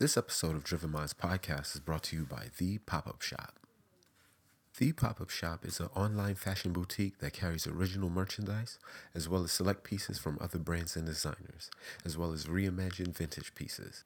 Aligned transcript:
This 0.00 0.16
episode 0.16 0.54
of 0.54 0.62
Driven 0.62 0.92
Minds 0.92 1.12
podcast 1.12 1.74
is 1.74 1.80
brought 1.80 2.04
to 2.04 2.14
you 2.14 2.24
by 2.24 2.50
The 2.56 2.78
Pop 2.78 3.08
Up 3.08 3.20
Shop. 3.20 3.58
The 4.78 4.92
Pop 4.92 5.20
Up 5.20 5.28
Shop 5.28 5.64
is 5.64 5.80
an 5.80 5.88
online 5.92 6.36
fashion 6.36 6.72
boutique 6.72 7.18
that 7.18 7.32
carries 7.32 7.66
original 7.66 8.08
merchandise 8.08 8.78
as 9.12 9.28
well 9.28 9.42
as 9.42 9.50
select 9.50 9.82
pieces 9.82 10.16
from 10.16 10.38
other 10.40 10.60
brands 10.60 10.94
and 10.94 11.04
designers, 11.04 11.68
as 12.04 12.16
well 12.16 12.30
as 12.30 12.46
reimagined 12.46 13.16
vintage 13.16 13.56
pieces. 13.56 14.04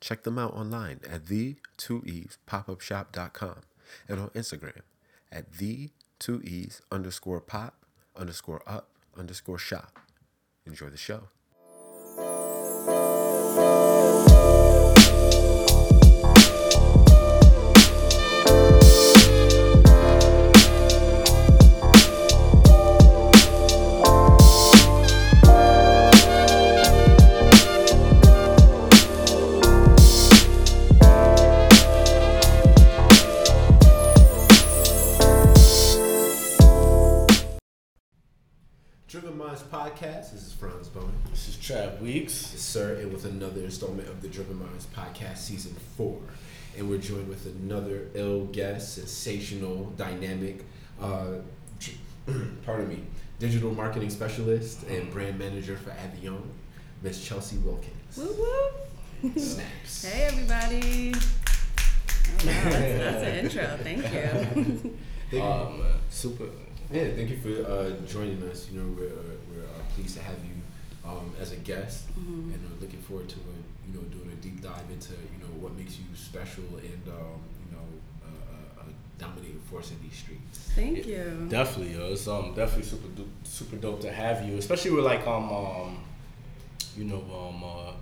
Check 0.00 0.22
them 0.22 0.38
out 0.38 0.54
online 0.54 1.00
at 1.06 1.26
the2evespopupshop.com 1.26 3.56
and 4.08 4.20
on 4.20 4.30
Instagram 4.30 4.80
at 5.30 5.52
the2eves 5.52 6.80
underscore 6.90 7.42
pop 7.42 7.84
underscore 8.16 8.62
up 8.66 8.88
underscore 9.14 9.58
shop. 9.58 9.98
Enjoy 10.64 10.88
the 10.88 10.96
show. 10.96 11.24
Driven 39.14 39.38
Minds 39.38 39.62
podcast. 39.62 40.32
This 40.32 40.44
is 40.44 40.52
Franz 40.54 40.88
Bowman. 40.88 41.14
This 41.30 41.46
is 41.46 41.54
Trav 41.54 42.00
Weeks. 42.00 42.50
Yes, 42.52 42.60
sir, 42.60 42.96
and 42.96 43.12
with 43.12 43.24
another 43.24 43.60
installment 43.60 44.08
of 44.08 44.20
the 44.20 44.26
Driven 44.26 44.58
Minds 44.58 44.88
podcast, 44.92 45.36
season 45.36 45.72
four. 45.96 46.18
And 46.76 46.90
we're 46.90 46.98
joined 46.98 47.28
with 47.28 47.46
another 47.46 48.08
ill 48.14 48.46
guest, 48.46 48.94
sensational, 48.94 49.92
dynamic, 49.96 50.64
uh, 51.00 51.34
pardon 52.66 52.88
me, 52.88 53.04
digital 53.38 53.72
marketing 53.72 54.10
specialist 54.10 54.82
and 54.88 55.12
brand 55.12 55.38
manager 55.38 55.76
for 55.76 55.90
Avion, 55.90 56.42
Miss 57.00 57.24
Chelsea 57.24 57.58
Wilkins. 57.58 58.16
Woo 58.16 58.34
woo. 59.22 59.32
Snaps. 59.38 60.06
Hey 60.06 60.24
everybody. 60.24 61.14
Oh, 62.36 62.46
wow, 62.46 62.52
that's, 62.54 62.98
that's 62.98 63.22
an 63.22 63.44
intro. 63.44 63.78
Thank 63.84 63.98
you. 63.98 64.74
Thank 64.74 65.32
you. 65.32 65.42
Um, 65.42 65.82
super. 66.10 66.46
Yeah, 66.92 67.08
thank 67.16 67.30
you 67.30 67.36
for 67.38 67.70
uh, 67.70 67.90
joining 68.06 68.42
us. 68.48 68.68
You 68.70 68.80
know, 68.80 68.88
we're, 68.96 69.06
uh, 69.06 69.34
we're 69.50 69.64
uh, 69.64 69.82
pleased 69.94 70.16
to 70.16 70.22
have 70.22 70.36
you 70.44 70.54
um, 71.08 71.32
as 71.40 71.52
a 71.52 71.56
guest, 71.56 72.08
Mhm. 72.16 72.52
and 72.54 72.60
we're 72.70 72.80
looking 72.80 73.00
forward 73.00 73.28
to 73.30 73.36
uh, 73.36 73.62
you 73.86 73.94
know 73.94 74.00
doing 74.08 74.30
a 74.32 74.36
deep 74.42 74.62
dive 74.62 74.88
into 74.90 75.12
you 75.12 75.38
know 75.40 75.52
what 75.60 75.74
makes 75.76 75.98
you 75.98 76.04
special 76.14 76.64
and 76.78 77.02
um, 77.08 77.40
you 77.62 77.70
know 77.74 77.86
uh, 78.24 78.80
a, 78.80 78.82
a 78.82 78.84
dominating 79.18 79.60
force 79.70 79.90
in 79.90 79.98
these 80.02 80.16
streets. 80.18 80.58
Thank 80.74 81.06
you. 81.06 81.46
Definitely, 81.48 81.94
yo. 81.94 82.12
It's 82.12 82.28
um 82.28 82.54
definitely 82.54 82.84
super 82.84 83.08
du- 83.08 83.30
super 83.44 83.76
dope 83.76 84.00
to 84.02 84.12
have 84.12 84.46
you, 84.46 84.56
especially 84.58 84.92
with 84.92 85.04
like 85.04 85.26
um 85.26 85.50
um, 85.50 85.96
you 86.96 87.04
know 87.04 87.22
um 87.40 87.64
uh, 87.64 87.92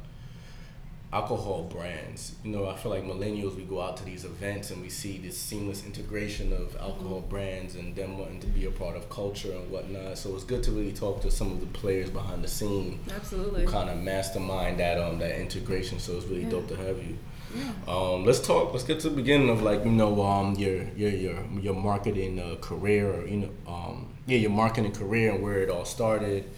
alcohol 1.13 1.65
brands. 1.65 2.35
You 2.43 2.53
know, 2.53 2.67
I 2.69 2.75
feel 2.77 2.91
like 2.91 3.05
millennials 3.05 3.55
we 3.55 3.65
go 3.65 3.83
out 3.83 3.97
to 3.99 4.05
these 4.05 4.25
events 4.25 4.71
and 4.71 4.81
we 4.81 4.89
see 4.89 5.19
this 5.19 5.37
seamless 5.37 5.85
integration 5.85 6.53
of 6.55 6.75
alcohol 6.81 7.21
brands 7.21 7.75
and 7.75 7.95
them 7.95 8.17
wanting 8.19 8.41
to 8.41 8.47
be 8.47 8.65
a 8.65 8.71
part 8.71 8.97
of 8.97 9.11
culture 9.11 9.53
and 9.53 9.71
whatnot. 9.71 10.17
So 10.17 10.35
it's 10.35 10.45
good 10.45 10.63
to 10.65 10.71
really 10.71 10.93
talk 10.93 11.21
to 11.23 11.31
some 11.31 11.53
of 11.53 11.61
the 11.61 11.67
players 11.67 12.09
behind 12.09 12.43
the 12.43 12.49
scene 12.49 12.99
Absolutely. 13.15 13.65
who 13.65 13.71
kind 13.71 13.91
of 13.91 13.99
mastermind 13.99 14.81
that 14.81 14.99
um 14.99 15.19
that 15.19 15.39
integration. 15.39 15.99
So 15.99 16.17
it's 16.17 16.27
really 16.27 16.45
Yeah. 16.45 16.51
dope 16.51 16.69
to 16.69 16.77
have 16.77 16.97
you. 16.99 17.19
Yeah. 17.55 17.71
Um, 17.87 18.25
let's 18.25 18.41
talk. 18.41 18.73
Let's 18.73 18.85
get 18.85 19.01
to 19.01 19.11
the 19.11 19.17
beginning 19.17 19.51
of 19.51 19.61
like 19.61 19.85
you 19.85 19.91
know 19.91 20.23
um 20.23 20.55
your 20.55 20.85
your 20.97 21.11
your 21.11 21.37
your 21.61 21.75
marketing 21.75 22.39
uh, 22.41 22.57
career 22.63 23.13
or 23.13 23.27
you 23.29 23.37
know 23.37 23.51
um 23.67 24.09
yeah 24.27 24.39
your 24.39 24.51
marketing 24.51 24.93
career 24.93 25.33
and 25.33 25.43
where 25.43 25.59
it 25.61 25.69
all 25.69 25.85
started. 25.85 26.49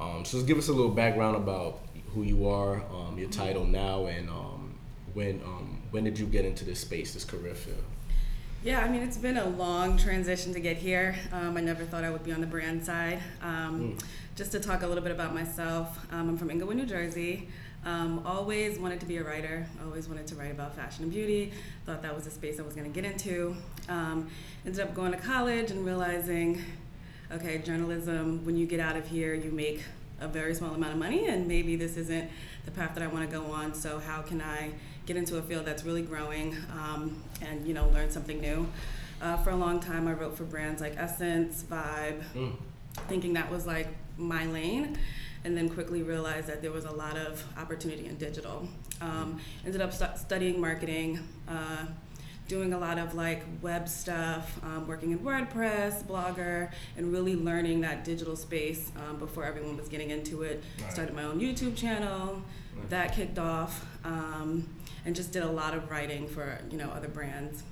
Um, 0.00 0.24
so 0.24 0.38
just 0.38 0.48
give 0.48 0.58
us 0.58 0.66
a 0.66 0.72
little 0.72 0.90
background 0.90 1.36
about 1.36 1.78
who 2.14 2.22
you 2.22 2.48
are, 2.48 2.82
um, 2.92 3.18
your 3.18 3.28
title 3.30 3.64
now, 3.64 4.06
and 4.06 4.28
um 4.28 4.74
when 5.14 5.40
um 5.44 5.82
when 5.90 6.04
did 6.04 6.18
you 6.18 6.26
get 6.26 6.44
into 6.44 6.64
this 6.64 6.80
space, 6.80 7.14
this 7.14 7.24
career 7.24 7.54
field? 7.54 7.84
Yeah, 8.64 8.80
I 8.84 8.88
mean, 8.88 9.02
it's 9.02 9.18
been 9.18 9.38
a 9.38 9.46
long 9.46 9.96
transition 9.96 10.54
to 10.54 10.60
get 10.60 10.76
here. 10.76 11.16
Um, 11.32 11.56
I 11.56 11.60
never 11.60 11.84
thought 11.84 12.04
I 12.04 12.10
would 12.10 12.22
be 12.22 12.32
on 12.32 12.40
the 12.40 12.46
brand 12.46 12.84
side. 12.84 13.20
Um, 13.42 13.98
Just 14.36 14.52
to 14.52 14.60
talk 14.60 14.82
a 14.82 14.86
little 14.86 15.02
bit 15.02 15.12
about 15.12 15.34
myself, 15.34 15.98
um, 16.12 16.28
I'm 16.30 16.36
from 16.38 16.48
Englewood, 16.48 16.76
New 16.76 16.86
Jersey. 16.86 17.48
Um, 17.84 18.22
always 18.24 18.78
wanted 18.78 19.00
to 19.00 19.06
be 19.06 19.16
a 19.16 19.24
writer. 19.24 19.66
Always 19.84 20.08
wanted 20.08 20.28
to 20.28 20.36
write 20.36 20.52
about 20.52 20.76
fashion 20.76 21.02
and 21.02 21.12
beauty. 21.12 21.52
Thought 21.84 22.02
that 22.02 22.14
was 22.14 22.26
a 22.28 22.30
space 22.30 22.60
I 22.60 22.62
was 22.62 22.74
going 22.74 22.90
to 22.90 23.00
get 23.00 23.10
into. 23.10 23.56
Um, 23.88 24.30
ended 24.64 24.80
up 24.80 24.94
going 24.94 25.10
to 25.10 25.18
college 25.18 25.72
and 25.72 25.84
realizing, 25.84 26.62
okay, 27.32 27.58
journalism. 27.58 28.44
When 28.46 28.56
you 28.56 28.64
get 28.66 28.78
out 28.78 28.96
of 28.96 29.08
here, 29.08 29.34
you 29.34 29.50
make 29.50 29.82
a 30.22 30.28
very 30.28 30.54
small 30.54 30.74
amount 30.74 30.92
of 30.92 30.98
money, 30.98 31.26
and 31.26 31.46
maybe 31.48 31.76
this 31.76 31.96
isn't 31.96 32.30
the 32.64 32.70
path 32.70 32.94
that 32.94 33.02
I 33.02 33.06
want 33.08 33.28
to 33.28 33.36
go 33.36 33.44
on. 33.52 33.74
So 33.74 33.98
how 33.98 34.22
can 34.22 34.40
I 34.40 34.70
get 35.06 35.16
into 35.16 35.36
a 35.38 35.42
field 35.42 35.64
that's 35.66 35.84
really 35.84 36.02
growing 36.02 36.56
um, 36.72 37.22
and 37.40 37.66
you 37.66 37.74
know 37.74 37.88
learn 37.88 38.10
something 38.10 38.40
new? 38.40 38.66
Uh, 39.20 39.36
for 39.38 39.50
a 39.50 39.56
long 39.56 39.78
time, 39.80 40.08
I 40.08 40.12
wrote 40.12 40.36
for 40.36 40.44
brands 40.44 40.80
like 40.80 40.94
Essence, 40.96 41.64
Vibe, 41.70 42.22
Mm. 42.34 42.56
thinking 43.08 43.32
that 43.34 43.50
was 43.50 43.66
like 43.66 43.88
my 44.18 44.46
lane, 44.46 44.98
and 45.44 45.56
then 45.56 45.68
quickly 45.68 46.02
realized 46.02 46.46
that 46.48 46.60
there 46.62 46.72
was 46.72 46.84
a 46.84 46.90
lot 46.92 47.16
of 47.16 47.44
opportunity 47.58 48.06
in 48.06 48.16
digital. 48.16 48.68
Um, 49.00 49.40
ended 49.64 49.80
up 49.80 49.92
stu- 49.92 50.16
studying 50.16 50.60
marketing. 50.60 51.20
Uh, 51.48 51.86
doing 52.52 52.74
a 52.74 52.78
lot 52.78 52.98
of 52.98 53.14
like 53.14 53.42
web 53.62 53.88
stuff, 53.88 54.62
um, 54.62 54.86
working 54.86 55.10
in 55.12 55.18
WordPress, 55.20 56.04
Blogger, 56.04 56.70
and 56.98 57.10
really 57.10 57.34
learning 57.34 57.80
that 57.80 58.04
digital 58.04 58.36
space 58.36 58.92
um, 59.08 59.16
before 59.16 59.42
everyone 59.46 59.74
was 59.74 59.88
getting 59.88 60.10
into 60.10 60.42
it. 60.42 60.62
Right. 60.82 60.92
Started 60.92 61.14
my 61.16 61.22
own 61.24 61.40
YouTube 61.40 61.74
channel, 61.74 62.42
Right. 62.76 62.90
that 62.90 63.14
kicked 63.14 63.38
off, 63.38 63.86
um, 64.04 64.68
and 65.06 65.16
just 65.16 65.32
did 65.32 65.42
a 65.42 65.50
lot 65.50 65.72
of 65.74 65.90
writing 65.90 66.28
for 66.28 66.58
you 66.70 66.76
know 66.76 66.90
other 66.90 67.08
brands. 67.08 67.62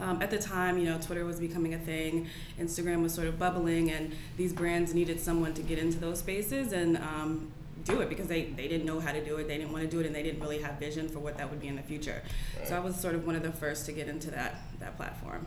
Um, 0.00 0.20
at 0.22 0.30
the 0.30 0.38
time, 0.38 0.76
you 0.78 0.86
know, 0.86 0.98
Twitter 0.98 1.24
was 1.24 1.38
becoming 1.38 1.74
a 1.74 1.78
thing, 1.78 2.26
Instagram 2.58 3.02
was 3.02 3.14
sort 3.14 3.28
of 3.28 3.38
bubbling, 3.38 3.92
and 3.92 4.12
these 4.36 4.52
brands 4.52 4.92
needed 4.92 5.20
someone 5.20 5.54
to 5.54 5.62
get 5.62 5.78
into 5.78 5.98
those 6.00 6.18
spaces 6.18 6.72
and 6.72 6.96
um, 6.96 7.52
do 7.84 8.00
it 8.00 8.08
because 8.08 8.26
they, 8.26 8.44
they 8.44 8.68
didn't 8.68 8.86
know 8.86 9.00
how 9.00 9.12
to 9.12 9.24
do 9.24 9.36
it, 9.36 9.48
they 9.48 9.58
didn't 9.58 9.72
want 9.72 9.84
to 9.84 9.90
do 9.90 10.00
it, 10.00 10.06
and 10.06 10.14
they 10.14 10.22
didn't 10.22 10.40
really 10.40 10.60
have 10.60 10.78
vision 10.78 11.08
for 11.08 11.18
what 11.18 11.36
that 11.38 11.50
would 11.50 11.60
be 11.60 11.68
in 11.68 11.76
the 11.76 11.82
future. 11.82 12.22
So 12.64 12.76
I 12.76 12.80
was 12.80 12.96
sort 12.96 13.14
of 13.14 13.26
one 13.26 13.36
of 13.36 13.42
the 13.42 13.52
first 13.52 13.86
to 13.86 13.92
get 13.92 14.08
into 14.08 14.30
that 14.30 14.62
that 14.80 14.96
platform. 14.96 15.46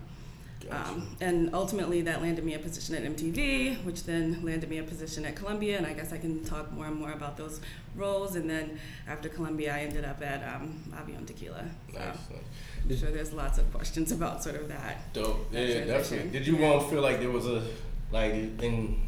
Gotcha. 0.70 0.92
Um, 0.92 1.18
and 1.20 1.54
ultimately, 1.54 2.02
that 2.02 2.22
landed 2.22 2.46
me 2.46 2.54
a 2.54 2.60
position 2.60 2.96
at 2.96 3.04
MTV, 3.04 3.84
which 3.84 4.04
then 4.04 4.40
landed 4.44 4.70
me 4.70 4.78
a 4.78 4.84
position 4.84 5.26
at 5.26 5.36
Columbia. 5.36 5.78
And 5.78 5.86
I 5.86 5.94
guess 5.94 6.14
I 6.14 6.18
can 6.18 6.44
talk 6.46 6.72
more 6.72 6.86
and 6.86 6.96
more 6.96 7.12
about 7.12 7.38
those 7.38 7.60
roles. 7.96 8.36
And 8.36 8.50
then 8.50 8.80
after 9.08 9.30
Columbia, 9.30 9.76
I 9.76 9.80
ended 9.80 10.06
up 10.06 10.22
at 10.22 10.42
um, 10.56 10.82
Avion 10.94 11.26
Tequila. 11.26 11.66
So 11.92 12.00
Nice, 12.00 12.08
nice. 12.08 12.90
I'm 12.90 12.98
sure 12.98 13.12
there's 13.12 13.34
lots 13.34 13.58
of 13.58 13.72
questions 13.74 14.12
about 14.12 14.44
sort 14.44 14.56
of 14.56 14.68
that. 14.70 15.14
Dope. 15.14 15.52
that 15.52 15.68
Yeah, 15.68 15.86
definitely. 15.86 16.30
Did 16.30 16.48
you 16.48 16.64
all 16.64 16.82
feel 16.82 17.02
like 17.02 17.20
there 17.20 17.32
was 17.32 17.48
a 17.48 17.64
like 18.12 18.34
in 18.34 19.02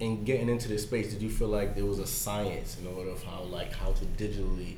in 0.00 0.24
getting 0.24 0.48
into 0.48 0.68
this 0.68 0.82
space? 0.82 1.12
Did 1.12 1.22
you 1.22 1.30
feel 1.30 1.48
like 1.48 1.74
there 1.74 1.86
was 1.86 1.98
a 1.98 2.06
science 2.06 2.76
in 2.80 2.86
order 2.86 3.10
of 3.10 3.22
how 3.22 3.42
like 3.42 3.72
how 3.72 3.92
to 3.92 4.04
digitally 4.04 4.76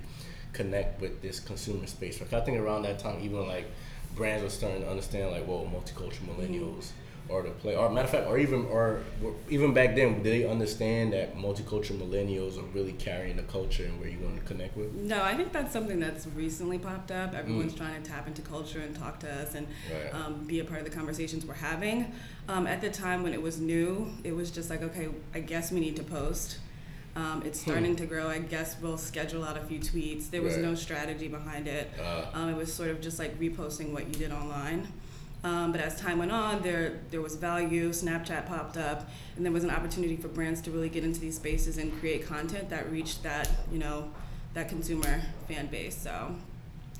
connect 0.52 1.00
with 1.00 1.22
this 1.22 1.40
consumer 1.40 1.86
space? 1.86 2.20
Like 2.20 2.32
I 2.32 2.40
think 2.40 2.58
around 2.58 2.82
that 2.82 2.98
time, 2.98 3.20
even 3.22 3.46
like 3.46 3.66
brands 4.14 4.42
were 4.42 4.50
starting 4.50 4.82
to 4.82 4.88
understand 4.90 5.30
like, 5.30 5.46
well, 5.46 5.68
multicultural 5.72 6.28
millennials. 6.36 6.90
Or 7.26 7.42
to 7.42 7.50
play, 7.50 7.74
or 7.74 7.88
matter 7.88 8.04
of 8.04 8.10
fact, 8.10 8.26
or 8.26 8.36
even, 8.38 8.66
or 8.66 9.00
even 9.48 9.72
back 9.72 9.94
then, 9.96 10.22
did 10.22 10.24
they 10.24 10.46
understand 10.46 11.14
that 11.14 11.34
multicultural 11.36 11.98
millennials 11.98 12.58
are 12.58 12.66
really 12.74 12.92
carrying 12.92 13.36
the 13.38 13.42
culture 13.44 13.84
and 13.84 13.98
where 13.98 14.10
you 14.10 14.18
want 14.18 14.36
to 14.36 14.42
connect 14.42 14.76
with? 14.76 14.92
No, 14.92 15.22
I 15.22 15.34
think 15.34 15.50
that's 15.50 15.72
something 15.72 15.98
that's 15.98 16.26
recently 16.26 16.78
popped 16.78 17.10
up. 17.10 17.34
Everyone's 17.34 17.74
trying 17.74 18.02
to 18.02 18.06
tap 18.10 18.26
into 18.26 18.42
culture 18.42 18.80
and 18.80 18.94
talk 18.94 19.20
to 19.20 19.30
us 19.30 19.54
and 19.54 19.66
Right. 19.90 20.14
um, 20.14 20.44
be 20.44 20.60
a 20.60 20.64
part 20.64 20.80
of 20.80 20.84
the 20.84 20.90
conversations 20.94 21.46
we're 21.46 21.54
having. 21.54 22.12
Um, 22.46 22.66
at 22.66 22.82
the 22.82 22.90
time 22.90 23.22
when 23.22 23.32
it 23.32 23.40
was 23.40 23.58
new, 23.58 24.10
it 24.22 24.32
was 24.36 24.50
just 24.50 24.68
like, 24.68 24.82
okay, 24.82 25.08
I 25.34 25.40
guess 25.40 25.72
we 25.72 25.80
need 25.80 25.96
to 25.96 26.02
post. 26.02 26.58
Um, 27.16 27.42
it's 27.46 27.58
starting 27.60 27.96
to 27.96 28.06
grow. 28.06 28.28
I 28.28 28.40
guess 28.40 28.76
we'll 28.82 28.98
schedule 28.98 29.44
out 29.44 29.56
a 29.56 29.60
few 29.60 29.78
tweets. 29.78 30.28
There 30.30 30.42
was 30.42 30.54
Right. 30.54 30.62
no 30.62 30.74
strategy 30.74 31.28
behind 31.28 31.68
it. 31.68 31.88
Uh, 31.98 32.26
Um, 32.34 32.50
it 32.50 32.56
was 32.56 32.70
sort 32.70 32.90
of 32.90 33.00
just 33.00 33.18
like 33.18 33.38
reposting 33.40 33.92
what 33.92 34.06
you 34.08 34.12
did 34.14 34.30
online. 34.32 34.88
Um, 35.44 35.72
but 35.72 35.80
as 35.82 36.00
time 36.00 36.18
went 36.18 36.32
on, 36.32 36.62
there 36.62 37.00
there 37.10 37.20
was 37.20 37.36
value. 37.36 37.90
Snapchat 37.90 38.46
popped 38.46 38.78
up, 38.78 39.10
and 39.36 39.44
there 39.44 39.52
was 39.52 39.62
an 39.62 39.70
opportunity 39.70 40.16
for 40.16 40.28
brands 40.28 40.62
to 40.62 40.70
really 40.70 40.88
get 40.88 41.04
into 41.04 41.20
these 41.20 41.36
spaces 41.36 41.76
and 41.76 41.92
create 42.00 42.26
content 42.26 42.70
that 42.70 42.90
reached 42.90 43.22
that 43.22 43.50
you 43.70 43.78
know 43.78 44.10
that 44.54 44.70
consumer 44.70 45.20
fan 45.46 45.66
base. 45.66 45.96
So 45.96 46.34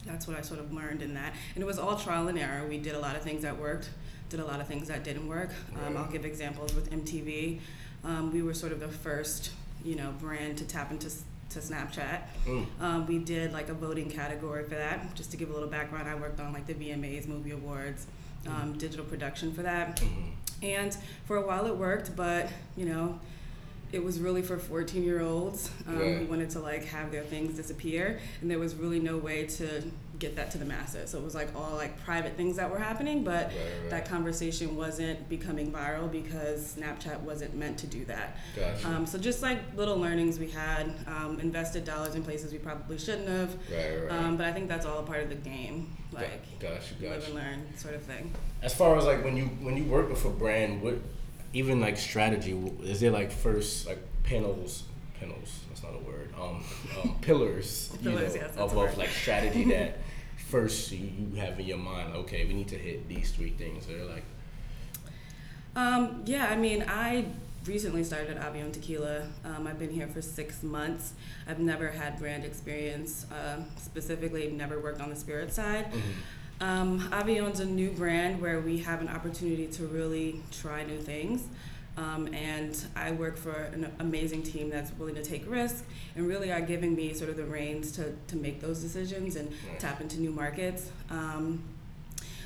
that's 0.04 0.28
what 0.28 0.36
I 0.36 0.42
sort 0.42 0.60
of 0.60 0.72
learned 0.74 1.00
in 1.00 1.14
that, 1.14 1.32
and 1.54 1.62
it 1.62 1.66
was 1.66 1.78
all 1.78 1.96
trial 1.96 2.28
and 2.28 2.38
error. 2.38 2.66
We 2.68 2.76
did 2.76 2.94
a 2.94 2.98
lot 2.98 3.16
of 3.16 3.22
things 3.22 3.42
that 3.42 3.58
worked, 3.58 3.88
did 4.28 4.40
a 4.40 4.44
lot 4.44 4.60
of 4.60 4.68
things 4.68 4.88
that 4.88 5.04
didn't 5.04 5.26
work. 5.26 5.50
Um, 5.86 5.96
I'll 5.96 6.10
give 6.10 6.26
examples 6.26 6.74
with 6.74 6.90
MTV. 6.90 7.60
Um, 8.04 8.30
we 8.30 8.42
were 8.42 8.52
sort 8.52 8.72
of 8.72 8.80
the 8.80 8.88
first 8.88 9.52
you 9.82 9.96
know 9.96 10.12
brand 10.20 10.58
to 10.58 10.66
tap 10.66 10.90
into 10.90 11.08
to 11.54 11.60
Snapchat. 11.60 12.20
Mm. 12.46 12.66
Um, 12.80 13.06
we 13.06 13.18
did 13.18 13.54
like 13.54 13.70
a 13.70 13.74
voting 13.74 14.10
category 14.10 14.64
for 14.64 14.74
that. 14.74 15.14
Just 15.14 15.30
to 15.30 15.38
give 15.38 15.48
a 15.48 15.52
little 15.54 15.68
background, 15.68 16.08
I 16.08 16.14
worked 16.14 16.40
on 16.40 16.52
like 16.52 16.66
the 16.66 16.74
VMAs, 16.74 17.26
Movie 17.26 17.52
Awards, 17.52 18.06
um, 18.48 18.74
digital 18.78 19.04
production 19.04 19.52
for 19.52 19.62
that. 19.62 19.96
Mm-hmm. 19.96 20.30
And 20.62 20.96
for 21.26 21.36
a 21.36 21.46
while 21.46 21.66
it 21.66 21.76
worked, 21.76 22.16
but 22.16 22.48
you 22.76 22.86
know, 22.86 23.18
it 23.92 24.02
was 24.02 24.18
really 24.18 24.42
for 24.42 24.58
14 24.58 25.04
year 25.04 25.20
olds 25.22 25.70
um, 25.86 26.00
yeah. 26.00 26.14
who 26.14 26.26
wanted 26.26 26.50
to 26.50 26.58
like 26.58 26.84
have 26.86 27.12
their 27.12 27.22
things 27.22 27.56
disappear 27.56 28.18
and 28.40 28.50
there 28.50 28.58
was 28.58 28.74
really 28.74 28.98
no 28.98 29.16
way 29.16 29.46
to 29.46 29.82
get 30.24 30.36
that 30.36 30.50
to 30.50 30.56
the 30.56 30.64
masses 30.64 31.10
so 31.10 31.18
it 31.18 31.24
was 31.24 31.34
like 31.34 31.54
all 31.54 31.76
like 31.76 32.02
private 32.02 32.34
things 32.34 32.56
that 32.56 32.70
were 32.70 32.78
happening 32.78 33.22
but 33.22 33.46
right, 33.48 33.56
right. 33.82 33.90
that 33.90 34.08
conversation 34.08 34.74
wasn't 34.74 35.28
becoming 35.28 35.70
viral 35.70 36.10
because 36.10 36.74
snapchat 36.76 37.20
wasn't 37.20 37.54
meant 37.54 37.76
to 37.76 37.86
do 37.86 38.06
that 38.06 38.38
gotcha. 38.56 38.88
um, 38.88 39.04
so 39.04 39.18
just 39.18 39.42
like 39.42 39.58
little 39.76 39.98
learnings 39.98 40.38
we 40.38 40.48
had 40.48 40.94
um, 41.06 41.38
invested 41.40 41.84
dollars 41.84 42.14
in 42.14 42.22
places 42.22 42.52
we 42.52 42.58
probably 42.58 42.98
shouldn't 42.98 43.28
have 43.28 43.54
right, 43.70 44.08
um, 44.10 44.36
but 44.38 44.46
i 44.46 44.52
think 44.52 44.66
that's 44.66 44.86
all 44.86 44.98
a 45.00 45.02
part 45.02 45.22
of 45.22 45.28
the 45.28 45.34
game 45.34 45.94
like 46.10 46.58
gotcha, 46.58 46.94
gotcha. 46.94 47.14
live 47.14 47.24
and 47.26 47.34
learn 47.34 47.76
sort 47.76 47.94
of 47.94 48.02
thing 48.02 48.32
as 48.62 48.74
far 48.74 48.96
as 48.96 49.04
like 49.04 49.22
when 49.22 49.36
you 49.36 49.44
when 49.60 49.76
you 49.76 49.84
work 49.84 50.08
with 50.08 50.24
a 50.24 50.30
brand 50.30 50.80
what 50.80 50.94
even 51.52 51.80
like 51.80 51.98
strategy 51.98 52.52
is 52.82 53.00
there 53.00 53.10
like 53.10 53.30
first 53.30 53.86
like 53.86 53.98
panels 54.22 54.84
panels 55.20 55.60
that's 55.68 55.82
not 55.82 55.92
a 55.94 55.98
word 55.98 56.32
um, 56.40 56.64
um 57.02 57.16
pillars 57.20 57.90
you 57.92 58.10
pillars, 58.10 58.34
know 58.34 58.40
yes, 58.40 58.56
of, 58.56 58.76
of 58.76 58.98
like 58.98 59.08
strategy 59.10 59.64
that 59.64 59.98
first 60.54 60.92
you, 60.92 61.10
have 61.36 61.58
in 61.58 61.66
your 61.66 61.78
mind 61.78 62.14
okay 62.14 62.44
we 62.44 62.54
need 62.54 62.68
to 62.68 62.78
hit 62.78 63.08
these 63.08 63.32
three 63.32 63.50
things 63.50 63.86
they're 63.86 64.04
like 64.04 64.22
um, 65.74 66.22
yeah 66.26 66.46
i 66.46 66.54
mean 66.54 66.84
i 66.86 67.24
recently 67.66 68.04
started 68.04 68.36
at 68.36 68.52
Avion 68.52 68.70
Tequila. 68.70 69.22
Um, 69.42 69.66
I've 69.66 69.78
been 69.78 69.90
here 69.90 70.06
for 70.06 70.20
six 70.20 70.62
months. 70.62 71.14
I've 71.48 71.58
never 71.58 71.88
had 71.88 72.18
brand 72.18 72.44
experience, 72.44 73.24
uh, 73.32 73.62
specifically, 73.78 74.50
never 74.50 74.78
worked 74.78 75.00
on 75.00 75.08
the 75.08 75.16
spirit 75.16 75.50
side. 75.50 75.86
Mm-hmm. 75.86 76.62
Um, 76.62 77.00
Avion's 77.10 77.60
a 77.60 77.64
new 77.64 77.90
brand 77.90 78.42
where 78.42 78.60
we 78.60 78.76
have 78.80 79.00
an 79.00 79.08
opportunity 79.08 79.66
to 79.68 79.86
really 79.86 80.42
try 80.52 80.84
new 80.84 81.00
things. 81.00 81.44
Um, 81.96 82.32
and 82.34 82.76
I 82.96 83.12
work 83.12 83.36
for 83.36 83.52
an 83.52 83.92
amazing 84.00 84.42
team 84.42 84.68
that's 84.68 84.92
willing 84.98 85.14
to 85.14 85.22
take 85.22 85.48
risks 85.48 85.84
and 86.16 86.26
really 86.26 86.50
are 86.50 86.60
giving 86.60 86.94
me 86.96 87.12
sort 87.14 87.30
of 87.30 87.36
the 87.36 87.44
reins 87.44 87.92
to, 87.92 88.14
to 88.28 88.36
make 88.36 88.60
those 88.60 88.80
decisions 88.80 89.36
and 89.36 89.52
tap 89.78 90.00
into 90.00 90.20
new 90.20 90.32
markets. 90.32 90.90
Um, 91.10 91.62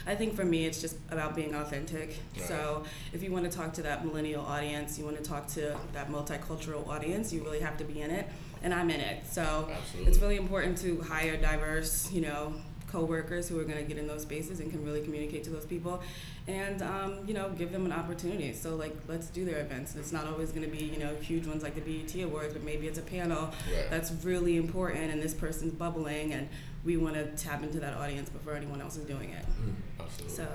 I 0.06 0.14
think 0.14 0.34
for 0.34 0.44
me, 0.44 0.64
it's 0.64 0.80
just 0.80 0.96
about 1.10 1.36
being 1.36 1.54
authentic. 1.54 2.18
Right. 2.36 2.46
So 2.46 2.84
if 3.12 3.22
you 3.22 3.30
want 3.30 3.50
to 3.50 3.56
talk 3.56 3.74
to 3.74 3.82
that 3.82 4.06
millennial 4.06 4.44
audience, 4.44 4.98
you 4.98 5.04
want 5.04 5.18
to 5.18 5.22
talk 5.22 5.46
to 5.48 5.76
that 5.92 6.10
multicultural 6.10 6.86
audience, 6.88 7.32
you 7.32 7.42
really 7.42 7.60
have 7.60 7.76
to 7.78 7.84
be 7.84 8.00
in 8.00 8.10
it. 8.10 8.26
And 8.62 8.74
I'm 8.74 8.90
in 8.90 9.00
it. 9.00 9.24
So 9.30 9.68
Absolutely. 9.70 10.10
it's 10.10 10.20
really 10.20 10.36
important 10.36 10.78
to 10.78 11.00
hire 11.02 11.36
diverse, 11.36 12.10
you 12.10 12.22
know, 12.22 12.54
coworkers 12.90 13.49
who 13.49 13.58
are 13.58 13.64
going 13.64 13.79
to 13.79 13.85
get 13.85 13.99
in 13.99 14.06
those 14.06 14.23
spaces 14.23 14.61
and 14.61 14.70
can 14.70 14.85
really 14.85 15.02
communicate 15.02 15.44
to 15.44 15.50
those 15.50 15.67
people 15.67 16.02
and 16.46 16.82
um, 16.82 17.19
you 17.26 17.35
know 17.35 17.50
give 17.50 17.70
them 17.70 17.85
an 17.85 17.93
opportunity 17.93 18.52
so 18.52 18.75
like 18.75 18.96
let's 19.06 19.29
do 19.29 19.44
their 19.44 19.61
events 19.61 19.94
it's 19.94 20.12
not 20.12 20.26
always 20.26 20.50
going 20.50 20.69
to 20.69 20.75
be 20.75 20.85
you 20.85 20.99
know 20.99 21.14
huge 21.17 21.46
ones 21.46 21.62
like 21.62 21.75
the 21.75 21.81
BET 21.81 22.14
awards 22.23 22.52
but 22.52 22.64
maybe 22.64 22.87
it's 22.87 22.99
a 22.99 23.02
panel 23.02 23.50
right. 23.73 23.90
that's 23.90 24.12
really 24.25 24.56
important 24.56 25.11
and 25.11 25.23
this 25.23 25.35
person's 25.35 25.73
bubbling 25.73 26.32
and 26.32 26.49
we 26.85 26.96
want 26.96 27.14
to 27.14 27.25
tap 27.37 27.62
into 27.62 27.79
that 27.81 27.94
audience 27.94 28.31
before 28.31 28.55
anyone 28.55 28.81
else 28.81 28.96
is 28.96 29.05
doing 29.05 29.31
it 29.31 29.44
mm, 29.44 29.75
absolutely. 30.00 30.37
so 30.37 30.49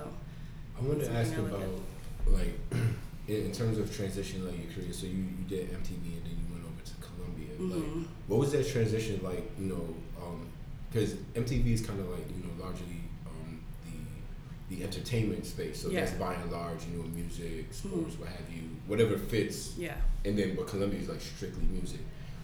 I 0.77 0.85
wanted 0.85 1.05
to 1.05 1.11
ask 1.11 1.37
about 1.37 1.61
like 2.27 2.59
in, 3.27 3.51
terms 3.51 3.77
of 3.77 3.95
transition 3.95 4.45
like 4.45 4.57
your 4.57 4.71
career 4.73 4.91
so 4.91 5.05
you, 5.05 5.27
you 5.37 5.45
did 5.47 5.69
MTV 5.69 6.17
and 6.17 6.25
then 6.25 6.37
you 6.37 6.53
went 6.53 6.65
over 6.65 6.81
to 6.83 6.93
Columbia 7.05 7.53
mm-hmm. 7.59 7.99
like 7.99 8.07
what 8.27 8.39
was 8.39 8.51
that 8.53 8.67
transition 8.67 9.19
like 9.23 9.51
you 9.59 9.67
know 9.67 9.95
um, 10.21 10.47
because 10.93 11.13
MTV 11.33 11.73
is 11.73 11.85
kind 11.85 11.99
of 11.99 12.09
like 12.09 12.25
you 12.29 12.43
know 12.43 12.63
largely 12.63 13.01
um, 13.25 13.59
the 14.69 14.75
the 14.75 14.83
entertainment 14.83 15.45
space. 15.45 15.81
So 15.81 15.89
yeah. 15.89 16.01
that's 16.01 16.13
by 16.13 16.35
and 16.35 16.51
large, 16.51 16.85
you 16.85 16.97
know, 16.97 17.03
music, 17.09 17.73
sports, 17.73 18.13
mm-hmm. 18.13 18.21
what 18.21 18.29
have 18.29 18.49
you, 18.53 18.61
whatever 18.87 19.17
fits. 19.17 19.75
Yeah. 19.77 19.95
And 20.25 20.37
then, 20.37 20.55
but 20.55 20.67
Columbia 20.67 20.99
is 20.99 21.09
like 21.09 21.21
strictly 21.21 21.65
music. 21.71 21.99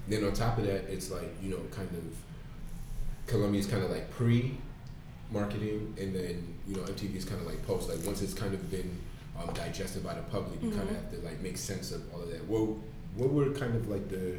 And 0.06 0.16
then 0.16 0.24
on 0.24 0.34
top 0.34 0.58
of 0.58 0.66
that, 0.66 0.90
it's 0.92 1.12
like 1.12 1.30
you 1.42 1.52
know, 1.52 1.60
kind 1.72 1.90
of 1.90 3.28
Columbia 3.28 3.60
is 3.60 3.68
kind 3.68 3.84
of 3.84 3.92
like 3.92 4.10
pre 4.10 4.58
marketing, 5.32 5.94
and 6.00 6.16
then 6.16 6.56
you 6.68 6.76
know, 6.76 6.82
MTV 6.82 7.16
is 7.16 7.26
kind 7.26 7.40
of 7.40 7.46
like 7.46 7.66
post. 7.68 7.88
Like 7.90 8.04
once 8.06 8.22
it's 8.22 8.34
kind 8.34 8.54
of 8.54 8.72
been 8.72 8.98
um, 9.40 9.54
digested 9.54 10.04
by 10.04 10.16
the 10.16 10.24
public, 10.24 10.62
you 10.62 10.70
mm-hmm. 10.70 10.80
kind 10.80 10.90
of 10.90 10.96
have 10.96 11.12
to 11.12 11.18
like 11.20 11.40
make 11.42 11.58
sense 11.58 11.92
of 11.92 12.02
all 12.14 12.22
of 12.22 12.32
that. 12.32 12.44
What 12.46 12.78
what 13.16 13.32
were 13.32 13.52
kind 13.52 13.76
of 13.76 13.88
like 13.90 14.10
the 14.10 14.38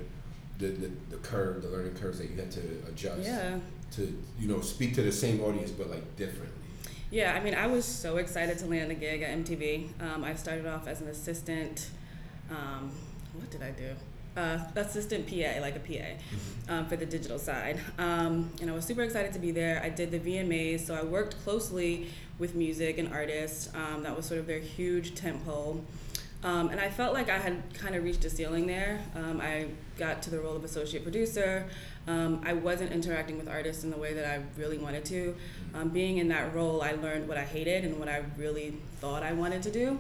the, 0.59 0.67
the, 0.67 0.91
the 1.09 1.17
curve, 1.17 1.63
the 1.63 1.69
learning 1.69 1.95
curves 1.95 2.19
that 2.19 2.29
you 2.29 2.37
had 2.37 2.51
to 2.51 2.61
adjust? 2.89 3.23
Yeah 3.23 3.59
to 3.93 4.17
you 4.39 4.49
know 4.49 4.61
speak 4.61 4.95
to 4.95 5.03
the 5.03 5.13
same 5.13 5.41
audience 5.41 5.71
but 5.71 5.91
like 5.91 6.17
differently 6.17 6.57
yeah 7.11 7.35
i 7.35 7.41
mean 7.41 7.55
i 7.55 7.67
was 7.67 7.85
so 7.85 8.17
excited 8.17 8.59
to 8.59 8.67
land 8.67 8.91
a 8.91 8.95
gig 8.95 9.23
at 9.23 9.37
mtv 9.39 9.89
um, 10.01 10.25
i 10.25 10.35
started 10.35 10.67
off 10.67 10.87
as 10.87 11.01
an 11.01 11.09
assistant 11.09 11.91
um, 12.51 12.91
what 13.35 13.51
did 13.51 13.63
i 13.63 13.71
do 13.71 13.95
uh, 14.37 14.59
assistant 14.77 15.27
PA, 15.27 15.61
like 15.61 15.77
a 15.77 15.81
PA, 15.81 15.93
mm-hmm. 15.93 16.73
um, 16.73 16.87
for 16.87 16.97
the 16.97 17.07
digital 17.07 17.39
side. 17.39 17.81
Um, 17.99 18.51
and 18.61 18.71
I 18.71 18.73
was 18.73 18.85
super 18.85 19.03
excited 19.03 19.33
to 19.33 19.39
be 19.39 19.51
there. 19.51 19.83
I 19.83 19.89
did 19.89 20.11
the 20.11 20.19
VMAs, 20.19 20.87
so 20.87 20.95
I 20.95 21.03
worked 21.03 21.43
closely 21.43 22.09
with 22.39 22.55
music 22.55 22.99
and 22.99 23.13
artists. 23.13 23.71
Um, 23.75 24.03
that 24.05 24.17
was 24.17 24.27
sort 24.27 24.41
of 24.41 24.47
their 24.47 24.61
huge 24.61 25.15
tempo. 25.15 25.81
Um, 26.43 26.71
and 26.71 26.81
I 26.81 26.89
felt 26.89 27.13
like 27.13 27.29
I 27.29 27.39
had 27.39 27.63
kind 27.75 27.95
of 27.95 28.03
reached 28.03 28.25
a 28.25 28.31
ceiling 28.31 28.67
there. 28.67 29.01
Um, 29.15 29.41
I 29.41 29.67
got 29.99 30.23
to 30.23 30.31
the 30.31 30.41
role 30.41 30.57
of 30.57 30.65
associate 30.65 31.03
producer. 31.03 31.67
Um, 32.07 32.41
I 32.45 32.55
wasn't 32.55 32.93
interacting 32.93 33.37
with 33.37 33.49
artists 33.49 33.85
in 33.85 33.91
the 33.91 33.99
way 33.99 34.15
that 34.15 34.25
I 34.25 34.43
really 34.59 34.79
wanted 34.79 35.05
to. 35.07 35.37
Um, 35.75 35.91
being 35.91 36.17
in 36.17 36.29
that 36.29 36.55
role, 36.55 36.83
I 36.83 36.93
learned 36.93 37.29
what 37.29 37.37
I 37.37 37.45
hated 37.45 37.85
and 37.85 37.99
what 37.99 38.09
I 38.09 38.23
really 38.39 38.75
thought 39.01 39.23
I 39.23 39.33
wanted 39.33 39.63
to 39.65 39.71
do. 39.71 39.99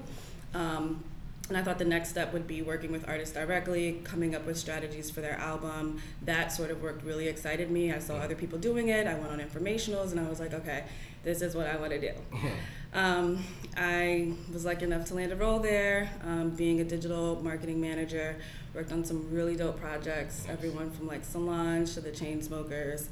Um, 0.54 1.04
and 1.50 1.58
I 1.58 1.62
thought 1.62 1.78
the 1.78 1.84
next 1.84 2.10
step 2.10 2.32
would 2.32 2.46
be 2.46 2.62
working 2.62 2.92
with 2.92 3.08
artists 3.08 3.34
directly, 3.34 4.00
coming 4.04 4.36
up 4.36 4.46
with 4.46 4.56
strategies 4.56 5.10
for 5.10 5.20
their 5.20 5.36
album. 5.38 6.00
That 6.22 6.52
sort 6.52 6.70
of 6.70 6.80
work 6.80 7.00
really 7.04 7.26
excited 7.26 7.70
me. 7.70 7.92
I 7.92 7.98
saw 7.98 8.16
other 8.18 8.36
people 8.36 8.58
doing 8.58 8.88
it. 8.88 9.06
I 9.06 9.14
went 9.14 9.32
on 9.32 9.40
informationals 9.40 10.12
and 10.12 10.20
I 10.20 10.28
was 10.28 10.38
like, 10.38 10.54
okay, 10.54 10.84
this 11.24 11.42
is 11.42 11.56
what 11.56 11.66
I 11.66 11.76
want 11.76 11.90
to 11.90 12.00
do. 12.00 12.12
Um, 12.92 13.44
I 13.76 14.32
was 14.52 14.64
lucky 14.64 14.84
enough 14.84 15.06
to 15.06 15.14
land 15.14 15.32
a 15.32 15.36
role 15.36 15.60
there, 15.60 16.10
um, 16.24 16.50
being 16.50 16.80
a 16.80 16.84
digital 16.84 17.40
marketing 17.42 17.80
manager. 17.80 18.36
Worked 18.74 18.92
on 18.92 19.04
some 19.04 19.30
really 19.32 19.56
dope 19.56 19.80
projects, 19.80 20.44
everyone 20.48 20.90
from 20.90 21.06
like 21.06 21.24
Solange 21.24 21.94
to 21.94 22.00
the 22.00 22.10
Chainsmokers. 22.10 23.06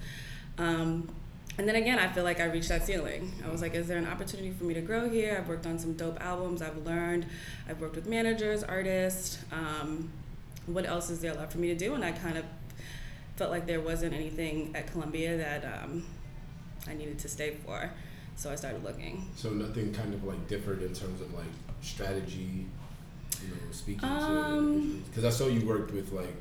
Um, 0.56 1.08
and 1.58 1.68
then 1.68 1.76
again, 1.76 1.98
I 1.98 2.08
feel 2.08 2.22
like 2.22 2.40
I 2.40 2.44
reached 2.44 2.68
that 2.68 2.86
ceiling. 2.86 3.32
I 3.44 3.50
was 3.50 3.62
like, 3.62 3.74
is 3.74 3.88
there 3.88 3.98
an 3.98 4.06
opportunity 4.06 4.52
for 4.52 4.64
me 4.64 4.74
to 4.74 4.80
grow 4.80 5.08
here? 5.08 5.36
I've 5.40 5.48
worked 5.48 5.66
on 5.66 5.78
some 5.78 5.94
dope 5.94 6.20
albums. 6.20 6.62
I've 6.62 6.86
learned. 6.86 7.26
I've 7.68 7.80
worked 7.80 7.96
with 7.96 8.06
managers, 8.08 8.62
artists. 8.62 9.38
Um, 9.50 10.10
what 10.66 10.86
else 10.86 11.10
is 11.10 11.20
there 11.20 11.34
left 11.34 11.52
for 11.52 11.58
me 11.58 11.68
to 11.68 11.74
do? 11.74 11.94
And 11.94 12.04
I 12.04 12.12
kind 12.12 12.38
of 12.38 12.44
felt 13.36 13.50
like 13.50 13.66
there 13.66 13.80
wasn't 13.80 14.14
anything 14.14 14.72
at 14.74 14.90
Columbia 14.92 15.36
that 15.36 15.64
um, 15.64 16.04
I 16.86 16.94
needed 16.94 17.18
to 17.20 17.28
stay 17.28 17.56
for. 17.64 17.90
So 18.38 18.52
I 18.52 18.54
started 18.54 18.84
looking. 18.84 19.26
So 19.34 19.50
nothing 19.50 19.92
kind 19.92 20.14
of 20.14 20.22
like 20.22 20.46
differed 20.46 20.80
in 20.80 20.94
terms 20.94 21.20
of 21.20 21.34
like 21.34 21.50
strategy, 21.82 22.66
you 23.42 23.48
know, 23.48 23.72
speaking 23.72 24.08
um, 24.08 25.02
to 25.02 25.10
because 25.10 25.24
I 25.24 25.30
saw 25.30 25.48
you 25.48 25.66
worked 25.66 25.92
with 25.92 26.12
like 26.12 26.36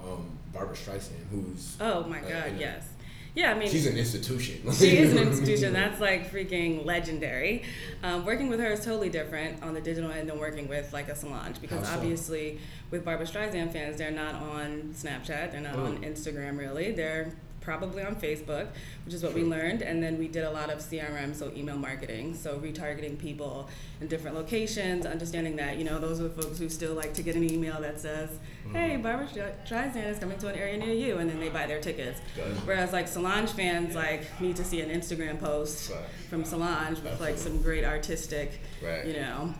um, 0.00 0.30
Barbra 0.52 0.76
Streisand, 0.76 1.26
who's 1.32 1.76
oh 1.80 2.04
my 2.04 2.20
god, 2.20 2.52
yes. 2.56 2.86
Yeah, 3.34 3.50
I 3.50 3.54
mean, 3.58 3.68
she's 3.68 3.86
an 3.86 3.96
institution. 3.96 4.60
she 4.72 4.96
is 4.96 5.12
an 5.12 5.18
institution. 5.28 5.72
That's 5.72 6.00
like 6.00 6.30
freaking 6.30 6.84
legendary. 6.84 7.64
Um, 8.04 8.24
working 8.24 8.48
with 8.48 8.60
her 8.60 8.70
is 8.70 8.84
totally 8.84 9.08
different 9.08 9.60
on 9.64 9.74
the 9.74 9.80
digital 9.80 10.12
end 10.12 10.28
than 10.28 10.38
working 10.38 10.68
with 10.68 10.92
like 10.92 11.08
a 11.08 11.16
Solange 11.16 11.60
because 11.60 11.84
so? 11.84 11.94
obviously 11.94 12.60
with 12.92 13.04
Barbra 13.04 13.26
Streisand 13.26 13.72
fans, 13.72 13.96
they're 13.96 14.12
not 14.12 14.36
on 14.36 14.94
Snapchat, 14.94 15.50
they're 15.50 15.60
not 15.60 15.74
oh. 15.74 15.86
on 15.86 16.02
Instagram 16.04 16.58
really. 16.58 16.92
They're 16.92 17.32
probably 17.60 18.02
on 18.02 18.16
Facebook, 18.16 18.68
which 19.04 19.14
is 19.14 19.22
what 19.22 19.34
we 19.34 19.42
learned. 19.42 19.82
And 19.82 20.02
then 20.02 20.18
we 20.18 20.28
did 20.28 20.44
a 20.44 20.50
lot 20.50 20.70
of 20.70 20.78
CRM, 20.78 21.34
so 21.34 21.52
email 21.54 21.76
marketing, 21.76 22.34
so 22.34 22.58
retargeting 22.58 23.18
people 23.18 23.68
in 24.00 24.08
different 24.08 24.36
locations, 24.36 25.04
understanding 25.06 25.56
that, 25.56 25.76
you 25.76 25.84
know, 25.84 25.98
those 25.98 26.20
are 26.20 26.24
the 26.24 26.42
folks 26.42 26.58
who 26.58 26.68
still 26.68 26.94
like 26.94 27.12
to 27.14 27.22
get 27.22 27.36
an 27.36 27.44
email 27.50 27.80
that 27.80 28.00
says, 28.00 28.30
hey, 28.72 28.90
mm-hmm. 28.90 29.02
Barbra 29.02 29.26
Streisand 29.26 30.06
is 30.06 30.18
coming 30.18 30.38
to 30.38 30.48
an 30.48 30.54
area 30.54 30.78
near 30.78 30.94
you, 30.94 31.18
and 31.18 31.28
then 31.28 31.38
they 31.38 31.48
buy 31.48 31.66
their 31.66 31.80
tickets. 31.80 32.20
Whereas 32.64 32.92
like 32.92 33.06
Solange 33.06 33.50
fans 33.50 33.94
like 33.94 34.40
need 34.40 34.56
to 34.56 34.64
see 34.64 34.80
an 34.80 34.90
Instagram 34.90 35.38
post 35.38 35.92
from 36.28 36.44
Solange 36.44 37.00
with 37.00 37.20
like 37.20 37.36
some 37.36 37.60
great 37.60 37.84
artistic, 37.84 38.60
you 39.06 39.12
know, 39.12 39.52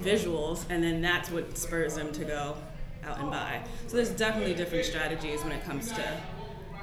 visuals, 0.00 0.64
and 0.68 0.82
then 0.82 1.00
that's 1.00 1.30
what 1.30 1.56
spurs 1.56 1.94
them 1.94 2.12
to 2.12 2.24
go 2.24 2.56
out 3.04 3.20
and 3.20 3.30
buy. 3.30 3.62
So 3.86 3.96
there's 3.96 4.10
definitely 4.10 4.54
different 4.54 4.84
strategies 4.84 5.42
when 5.42 5.52
it 5.52 5.64
comes 5.64 5.90
to 5.92 6.20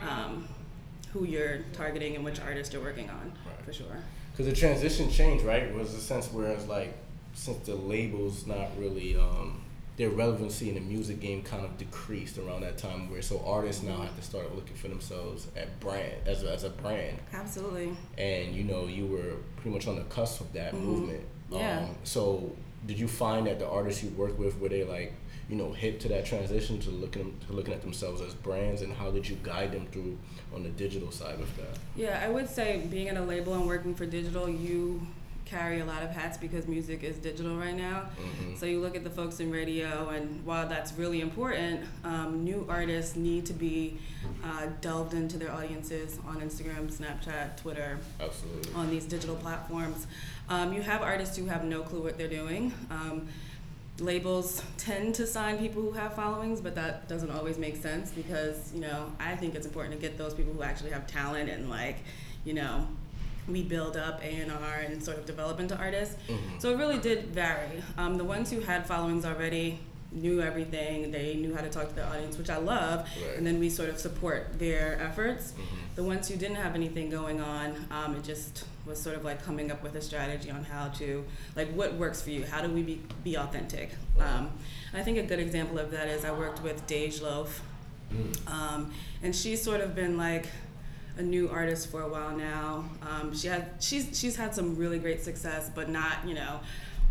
um, 0.07 0.47
who 1.13 1.25
you're 1.25 1.59
targeting 1.73 2.15
and 2.15 2.23
which 2.25 2.39
artist 2.39 2.73
you're 2.73 2.81
working 2.81 3.09
on, 3.09 3.31
right. 3.45 3.65
for 3.65 3.73
sure. 3.73 3.97
Because 4.31 4.47
the 4.47 4.55
transition 4.55 5.09
change, 5.09 5.41
right, 5.43 5.73
was 5.73 5.93
a 5.93 6.01
sense 6.01 6.31
where 6.31 6.47
it's 6.51 6.67
like, 6.67 6.93
since 7.33 7.65
the 7.65 7.75
label's 7.75 8.45
not 8.45 8.67
really 8.77 9.15
um, 9.17 9.61
their 9.97 10.09
relevancy 10.09 10.67
in 10.69 10.75
the 10.75 10.81
music 10.81 11.19
game 11.21 11.41
kind 11.41 11.63
of 11.65 11.77
decreased 11.77 12.37
around 12.37 12.61
that 12.61 12.77
time 12.77 13.09
where 13.09 13.21
so 13.21 13.41
artists 13.45 13.81
now 13.83 13.97
have 13.97 14.15
to 14.15 14.21
start 14.21 14.53
looking 14.55 14.75
for 14.75 14.87
themselves 14.89 15.47
at 15.55 15.79
brand 15.79 16.13
as 16.25 16.43
a, 16.43 16.51
as 16.51 16.63
a 16.63 16.69
brand 16.69 17.17
Absolutely. 17.33 17.95
and 18.17 18.53
you 18.53 18.63
know 18.63 18.87
you 18.87 19.05
were 19.05 19.35
pretty 19.57 19.69
much 19.75 19.87
on 19.87 19.95
the 19.95 20.03
cusp 20.03 20.41
of 20.41 20.51
that 20.53 20.73
movement 20.73 21.23
Yeah. 21.49 21.79
um, 21.79 21.95
so 22.03 22.55
did 22.85 22.99
you 22.99 23.07
find 23.07 23.47
that 23.47 23.59
the 23.59 23.67
artists 23.67 24.03
you 24.03 24.09
worked 24.11 24.37
with 24.37 24.59
were 24.59 24.69
they 24.69 24.83
like 24.83 25.13
you 25.49 25.55
know 25.55 25.71
hip 25.71 25.99
to 25.99 26.07
that 26.07 26.25
transition 26.25 26.79
to 26.79 26.89
looking 26.89 27.35
to 27.47 27.53
looking 27.53 27.73
at 27.73 27.81
themselves 27.81 28.21
as 28.21 28.33
brands 28.33 28.81
and 28.81 28.91
how 28.93 29.11
did 29.11 29.27
you 29.27 29.37
guide 29.43 29.71
them 29.71 29.85
through 29.91 30.17
on 30.53 30.63
the 30.63 30.69
digital 30.69 31.11
side 31.11 31.39
of 31.39 31.55
that 31.57 31.77
Yeah, 31.95 32.19
I 32.23 32.29
would 32.29 32.49
say 32.49 32.85
being 32.89 33.07
in 33.07 33.17
a 33.17 33.23
label 33.25 33.53
and 33.53 33.67
working 33.67 33.93
for 33.93 34.05
digital, 34.05 34.49
you 34.49 35.05
carry 35.45 35.79
a 35.79 35.85
lot 35.85 36.01
of 36.01 36.09
hats 36.09 36.39
because 36.39 36.67
music 36.67 37.03
is 37.03 37.17
digital 37.17 37.55
right 37.55 37.75
now. 37.77 38.09
Mhm. 38.19 38.57
So 38.57 38.65
you 38.65 38.79
look 38.81 38.95
at 38.95 39.03
the 39.03 39.11
folks 39.11 39.39
in 39.39 39.51
radio, 39.51 40.09
and 40.09 40.43
while 40.43 40.67
that's 40.67 40.93
really 40.93 41.21
important, 41.21 41.81
um, 42.03 42.43
new 42.43 42.65
artists 42.67 43.15
need 43.15 43.45
to 43.45 43.53
be 43.53 43.97
uh, 44.43 44.65
delved 44.81 45.13
into 45.13 45.37
their 45.37 45.51
audiences 45.51 46.17
on 46.27 46.41
Instagram, 46.41 46.91
Snapchat, 46.91 47.57
Twitter, 47.57 47.99
absolutely 48.19 48.73
on 48.73 48.89
these 48.89 49.05
digital 49.05 49.35
platforms. 49.35 50.07
Um, 50.49 50.73
you 50.73 50.81
have 50.81 51.03
artists 51.03 51.37
who 51.37 51.45
have 51.45 51.63
no 51.63 51.81
clue 51.83 52.01
what 52.01 52.17
they're 52.17 52.27
doing. 52.27 52.73
Um, 52.89 53.27
labels 53.99 54.61
tend 54.77 55.15
to 55.15 55.25
sign 55.25 55.57
people 55.57 55.81
who 55.81 55.91
have 55.91 56.13
followings, 56.15 56.59
but 56.59 56.75
that 56.75 57.07
doesn't 57.07 57.31
always 57.31 57.57
make 57.57 57.77
sense 57.77 58.11
because, 58.11 58.71
you 58.73 58.81
know, 58.81 59.11
I 59.19 59.35
think 59.35 59.55
it's 59.55 59.65
important 59.65 59.95
to 59.95 60.01
get 60.01 60.17
those 60.17 60.33
people 60.33 60.53
who 60.53 60.63
actually 60.63 60.91
have 60.91 61.07
talent 61.07 61.49
and 61.49 61.69
like, 61.69 61.97
you 62.43 62.53
know, 62.53 62.87
we 63.47 63.63
build 63.63 63.95
up 63.95 64.21
A&R 64.23 64.75
and 64.85 65.01
sort 65.03 65.17
of 65.17 65.25
develop 65.25 65.59
into 65.59 65.77
artists. 65.77 66.15
Mhm. 66.27 66.59
So 66.59 66.71
it 66.71 66.77
really 66.77 66.97
did 66.97 67.27
vary. 67.27 67.83
Um, 67.97 68.17
the 68.17 68.23
ones 68.23 68.51
who 68.51 68.59
had 68.59 68.85
followings 68.85 69.23
already 69.23 69.79
knew 70.15 70.41
everything. 70.41 71.11
They 71.11 71.35
knew 71.35 71.53
how 71.53 71.61
to 71.61 71.69
talk 71.69 71.89
to 71.89 71.95
the 71.95 72.07
audience, 72.07 72.37
which 72.37 72.49
I 72.49 72.57
love. 72.57 73.07
Right. 73.21 73.37
And 73.37 73.45
then 73.45 73.59
we 73.59 73.69
sort 73.69 73.89
of 73.89 73.99
support 73.99 74.57
their 74.57 74.99
efforts. 75.01 75.51
Mhm. 75.51 75.95
The 75.95 76.03
ones 76.03 76.27
who 76.27 76.35
didn't 76.35 76.55
have 76.57 76.73
anything 76.75 77.09
going 77.09 77.41
on, 77.41 77.85
um, 77.91 78.15
it 78.15 78.23
just 78.23 78.65
was 78.85 79.01
sort 79.01 79.15
of 79.15 79.23
like 79.25 79.43
coming 79.43 79.71
up 79.71 79.83
with 79.83 79.95
a 79.95 80.01
strategy 80.01 80.49
on 80.49 80.63
how 80.63 80.87
to, 80.89 81.23
like, 81.55 81.69
what 81.73 81.93
works 81.95 82.21
for 82.21 82.29
you? 82.31 82.45
How 82.45 82.61
do 82.61 82.69
we 82.69 82.81
be, 82.83 83.01
be 83.23 83.35
authentic? 83.35 83.91
Um, 84.19 84.51
I 84.93 85.03
think 85.03 85.17
a 85.17 85.23
good 85.23 85.39
example 85.39 85.77
of 85.79 85.91
that 85.91 86.07
is 86.07 86.23
I 86.23 86.31
worked 86.31 86.63
with 86.63 86.85
Dej 86.87 87.21
Loaf, 87.21 87.61
Mm. 88.13 88.51
um, 88.51 88.93
and 89.23 89.35
she's 89.35 89.61
sort 89.63 89.81
of 89.81 89.95
been 89.95 90.15
like 90.17 90.45
a 91.17 91.21
new 91.23 91.49
artist 91.49 91.89
for 91.89 92.01
a 92.03 92.07
while 92.07 92.37
now. 92.37 92.85
Um, 93.01 93.33
she 93.35 93.47
had 93.47 93.69
she's 93.79 94.07
she's 94.17 94.35
had 94.35 94.53
some 94.53 94.75
really 94.75 94.99
great 94.99 95.23
success, 95.23 95.71
but 95.73 95.89
not 95.89 96.17
you 96.27 96.35
know 96.35 96.59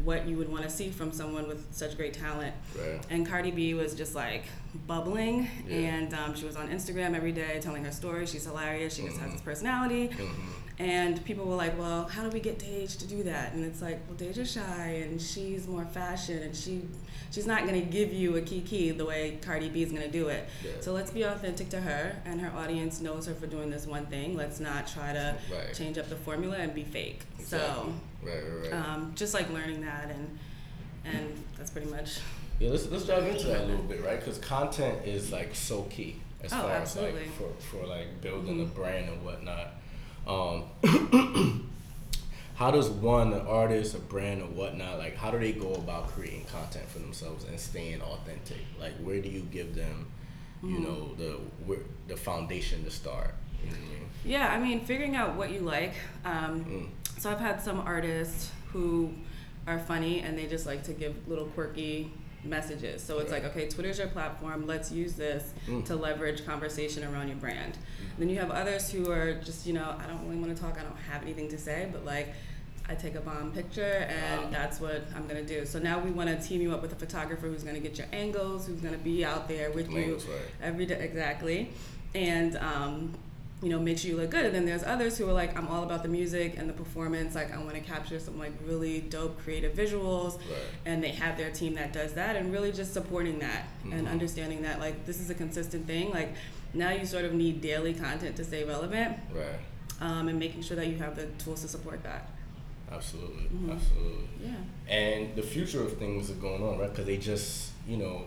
what 0.03 0.27
you 0.27 0.37
would 0.37 0.51
want 0.51 0.65
to 0.65 0.71
see 0.71 0.91
from 0.91 1.13
someone 1.13 1.47
with 1.49 1.67
such 1.73 1.97
great 1.97 2.15
talent. 2.15 2.55
right 2.79 3.01
And 3.11 3.27
Cardi 3.27 3.51
B 3.51 3.75
was 3.75 3.95
just 3.95 4.15
like 4.15 4.45
bubbling, 4.87 5.49
Yeah. 5.69 5.77
and 5.77 6.15
um, 6.15 6.35
she 6.35 6.45
was 6.47 6.57
on 6.57 6.69
Instagram 6.69 7.15
every 7.15 7.33
day 7.33 7.59
telling 7.61 7.85
her 7.85 7.93
story. 7.93 8.27
She's 8.27 8.45
hilarious. 8.45 8.95
She 8.97 9.03
just 9.03 9.19
has 9.19 9.31
Mhm. 9.31 9.33
this 9.33 9.41
personality. 9.43 10.09
Mhm. 10.09 10.31
And 10.81 11.25
people 11.25 11.45
were 11.45 11.55
like, 11.55 11.79
"Well, 11.79 12.09
how 12.09 12.25
do 12.25 12.31
we 12.31 12.41
get 12.41 12.59
Dej 12.59 12.99
to 12.99 13.07
do 13.07 13.23
that?" 13.23 13.53
And 13.53 13.65
it's 13.65 13.81
like, 13.81 14.01
"Well, 14.09 14.17
Dej 14.19 14.37
is 14.39 14.51
shy, 14.51 15.03
and 15.09 15.21
she's 15.23 15.69
more 15.69 15.85
fashion, 15.85 16.39
and 16.43 16.55
she 16.57 16.83
she's 17.31 17.47
not 17.47 17.67
gonna 17.67 17.81
give 17.81 18.13
you 18.13 18.37
a 18.37 18.41
kiki 18.41 18.93
the 18.93 19.05
way 19.05 19.39
Cardi 19.43 19.69
B 19.69 19.83
is 19.83 19.91
gonna 19.91 20.07
do 20.09 20.29
it. 20.29 20.49
Yeah. 20.65 20.71
So 20.81 20.93
let's 20.93 21.11
be 21.11 21.23
authentic 21.25 21.69
to 21.71 21.81
her, 21.81 22.17
and 22.25 22.41
her 22.41 22.57
audience 22.57 23.01
knows 23.01 23.27
her 23.27 23.35
for 23.35 23.47
doing 23.49 23.71
this 23.71 23.87
one 23.89 24.07
thing. 24.07 24.37
Let's 24.37 24.61
not 24.61 24.87
try 24.87 25.13
to 25.13 25.37
Right. 25.53 25.75
change 25.75 25.99
up 25.99 26.09
the 26.09 26.15
formula 26.17 26.57
and 26.59 26.73
be 26.75 26.85
fake. 26.85 27.23
Exactly. 27.41 27.93
right 28.23 28.35
right 28.37 28.53
right 28.63 28.71
So, 28.71 28.77
um, 28.77 29.13
just 29.17 29.35
like 29.35 29.51
learning 29.53 29.81
that, 29.83 30.11
and 30.11 30.39
and 31.05 31.45
that's 31.59 31.71
pretty 31.71 31.91
much. 31.91 32.19
Yeah, 32.65 32.71
let's 32.71 32.91
let's 32.91 33.05
dive 33.05 33.27
into 33.27 33.47
that 33.49 33.61
a 33.61 33.65
little 33.67 33.85
bit, 33.85 34.03
right? 34.03 34.19
Because 34.19 34.39
content 34.39 35.05
is 35.07 35.31
like 35.31 35.55
so 35.55 35.83
key 35.83 36.17
as 36.43 36.51
Oh, 36.51 36.63
far 36.63 36.71
absolutely. 36.71 37.21
as 37.21 37.27
like 37.27 37.37
for, 37.37 37.79
for 37.79 37.87
like 37.87 38.23
building 38.23 38.63
a 38.63 38.65
Mhm. 38.65 38.75
brand 38.75 39.09
and 39.11 39.23
whatnot. 39.23 39.75
Um, 40.27 40.65
how 42.55 42.71
does 42.71 42.89
one 42.89 43.35
an 43.35 43.47
artist, 43.47 43.95
a 43.95 43.99
brand, 43.99 44.41
or 44.41 44.47
whatnot 44.47 44.97
like? 44.97 45.15
How 45.15 45.31
do 45.31 45.39
they 45.39 45.53
go 45.53 45.75
about 45.75 46.09
creating 46.09 46.45
content 46.47 46.89
for 46.89 47.01
themselves 47.01 47.45
and 47.45 47.61
staying 47.61 48.01
authentic? 48.01 48.65
Like, 48.81 48.95
where 49.03 49.21
do 49.21 49.29
you 49.29 49.41
give 49.53 49.75
them, 49.75 50.07
you 50.63 50.79
Mhm. 50.79 50.83
know, 50.85 51.15
the 51.17 51.33
where, 51.67 51.81
the 52.09 52.17
foundation 52.17 52.83
to 52.85 52.91
start? 52.91 53.35
You 53.63 53.73
know 53.73 53.77
I 53.77 53.81
mean? 53.91 54.09
Yeah, 54.25 54.49
I 54.55 54.59
mean, 54.59 54.81
figuring 54.87 55.17
out 55.17 55.35
what 55.37 55.51
you 55.53 55.61
like. 55.61 55.93
Um, 56.25 56.65
Mm. 56.65 56.89
So 57.21 57.31
I've 57.31 57.41
had 57.41 57.61
some 57.63 57.81
artists 57.81 58.51
who 58.73 59.13
are 59.67 59.79
funny 59.79 60.21
and 60.21 60.37
they 60.39 60.47
just 60.47 60.65
like 60.67 60.83
to 60.85 60.93
give 60.95 61.29
little 61.29 61.47
quirky 61.47 62.11
messages. 62.45 63.03
So 63.03 63.19
it's 63.19 63.31
Right. 63.33 63.43
like, 63.43 63.53
okay, 63.53 63.69
Twitter's 63.69 63.99
your 63.99 64.09
platform. 64.09 64.67
Let's 64.67 64.91
use 64.93 65.15
this 65.15 65.53
Mm. 65.67 65.85
to 65.87 65.97
leverage 65.97 66.45
conversation 66.47 67.05
around 67.05 67.29
your 67.29 67.37
brand. 67.39 67.79
Then 68.19 68.29
you 68.29 68.39
have 68.39 68.51
others 68.51 68.91
who 68.91 69.11
are 69.11 69.35
just, 69.35 69.67
you 69.67 69.73
know, 69.73 69.97
I 69.99 70.07
don't 70.07 70.23
really 70.29 70.37
want 70.41 70.55
to 70.57 70.63
talk. 70.63 70.79
I 70.79 70.83
don't 70.83 70.97
have 71.11 71.23
anything 71.23 71.49
to 71.49 71.59
say, 71.59 71.89
but 71.93 72.05
like. 72.05 72.29
I 72.87 72.95
take 72.95 73.15
a 73.15 73.21
bomb 73.23 73.51
picture 73.51 74.07
and 74.11 74.43
Wow. 74.43 74.51
that's 74.51 74.79
what 74.79 75.05
I'm 75.17 75.27
gonna 75.27 75.43
do. 75.43 75.65
So 75.65 75.79
now 75.79 75.99
we 75.99 76.11
want 76.11 76.29
to 76.29 76.47
team 76.47 76.61
you 76.61 76.75
up 76.75 76.83
with 76.83 76.93
a 76.93 76.97
photographer 76.97 77.47
who's 77.49 77.63
gonna 77.65 77.81
get 77.81 77.97
your 77.97 78.07
angles, 78.13 78.67
who's 78.67 78.83
gonna 78.83 78.99
be 78.99 79.25
out 79.25 79.49
there 79.49 79.71
with 79.71 79.91
you 79.91 80.17
right. 80.17 80.23
every 80.63 80.85
day 80.85 81.03
exactly 81.03 81.71
and 82.15 82.59
um, 82.59 83.15
you 83.65 83.71
know 83.71 83.81
make 83.81 83.97
sure 83.99 84.11
you 84.11 84.17
look 84.19 84.31
good 84.31 84.45
and 84.45 84.55
then 84.55 84.67
there's 84.67 84.85
others 84.85 85.17
who 85.17 85.27
are 85.29 85.33
like 85.33 85.57
i'm 85.59 85.67
all 85.69 85.83
about 85.85 86.03
the 86.03 86.09
music 86.09 86.55
and 86.59 86.69
the 86.69 86.73
performance 86.75 87.35
like 87.35 87.51
i 87.55 87.59
want 87.59 87.75
to 87.75 87.81
capture 87.81 88.19
some 88.21 88.39
like 88.39 88.53
really 88.67 89.01
dope 89.01 89.39
creative 89.43 89.73
visuals 89.73 90.37
Right. 90.37 90.69
and 90.85 91.03
they 91.03 91.09
have 91.13 91.39
their 91.39 91.51
team 91.51 91.75
that 91.75 91.93
does 91.93 92.13
that 92.13 92.37
and 92.37 92.53
really 92.53 92.73
just 92.73 92.93
supporting 92.93 93.39
that 93.39 93.63
and 93.91 94.07
Mhm. 94.07 94.11
understanding 94.11 94.61
that 94.63 94.81
like 94.81 95.07
this 95.07 95.19
is 95.19 95.31
a 95.31 95.35
consistent 95.35 95.87
thing 95.87 96.11
like 96.11 96.35
now 96.75 96.91
you 96.91 97.07
sort 97.07 97.25
of 97.25 97.33
need 97.33 97.61
daily 97.63 97.95
content 97.95 98.37
to 98.37 98.45
stay 98.45 98.65
relevant 98.65 99.17
Right. 99.33 99.61
um, 100.01 100.29
and 100.29 100.39
making 100.39 100.61
sure 100.63 100.77
that 100.77 100.89
you 100.89 100.97
have 100.99 101.17
the 101.17 101.27
tools 101.43 101.63
to 101.63 101.69
support 101.69 102.03
that 102.03 102.29
Absolutely. 102.93 103.45
Mhm. 103.45 103.73
Absolutely. 103.73 104.29
yeah 104.45 104.53
and 104.89 105.35
the 105.37 105.43
future 105.43 105.83
of 105.83 105.97
things 105.97 106.31
are 106.31 106.35
going 106.35 106.63
on, 106.63 106.79
right? 106.79 106.91
Because 106.91 107.07
they 107.07 107.17
just, 107.17 107.71
you 107.89 107.97
know, 107.97 108.27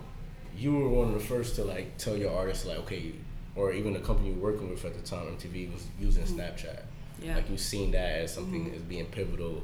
you 0.58 0.74
were 0.74 0.90
one 0.90 1.10
of 1.10 1.14
the 1.14 1.20
first 1.34 1.56
to 1.58 1.64
like 1.64 1.98
tell 2.00 2.18
your 2.18 2.32
artists, 2.34 2.66
like, 2.66 2.80
okay, 2.80 3.14
or 3.58 3.74
even 3.74 3.92
the 3.94 4.00
company 4.00 4.30
you're 4.30 4.38
working 4.38 4.70
with 4.70 4.86
at 4.86 4.94
the 4.94 5.02
time, 5.02 5.26
MTV, 5.36 5.74
was 5.74 5.84
using 6.00 6.24
Snapchat. 6.24 6.82
yeah 7.22 7.36
Like 7.36 7.50
you've 7.50 7.60
seen 7.60 7.92
that 7.92 8.12
as 8.22 8.32
something 8.34 8.66
Mhm. 8.70 8.76
as 8.76 8.82
being 8.84 9.06
pivotal 9.08 9.64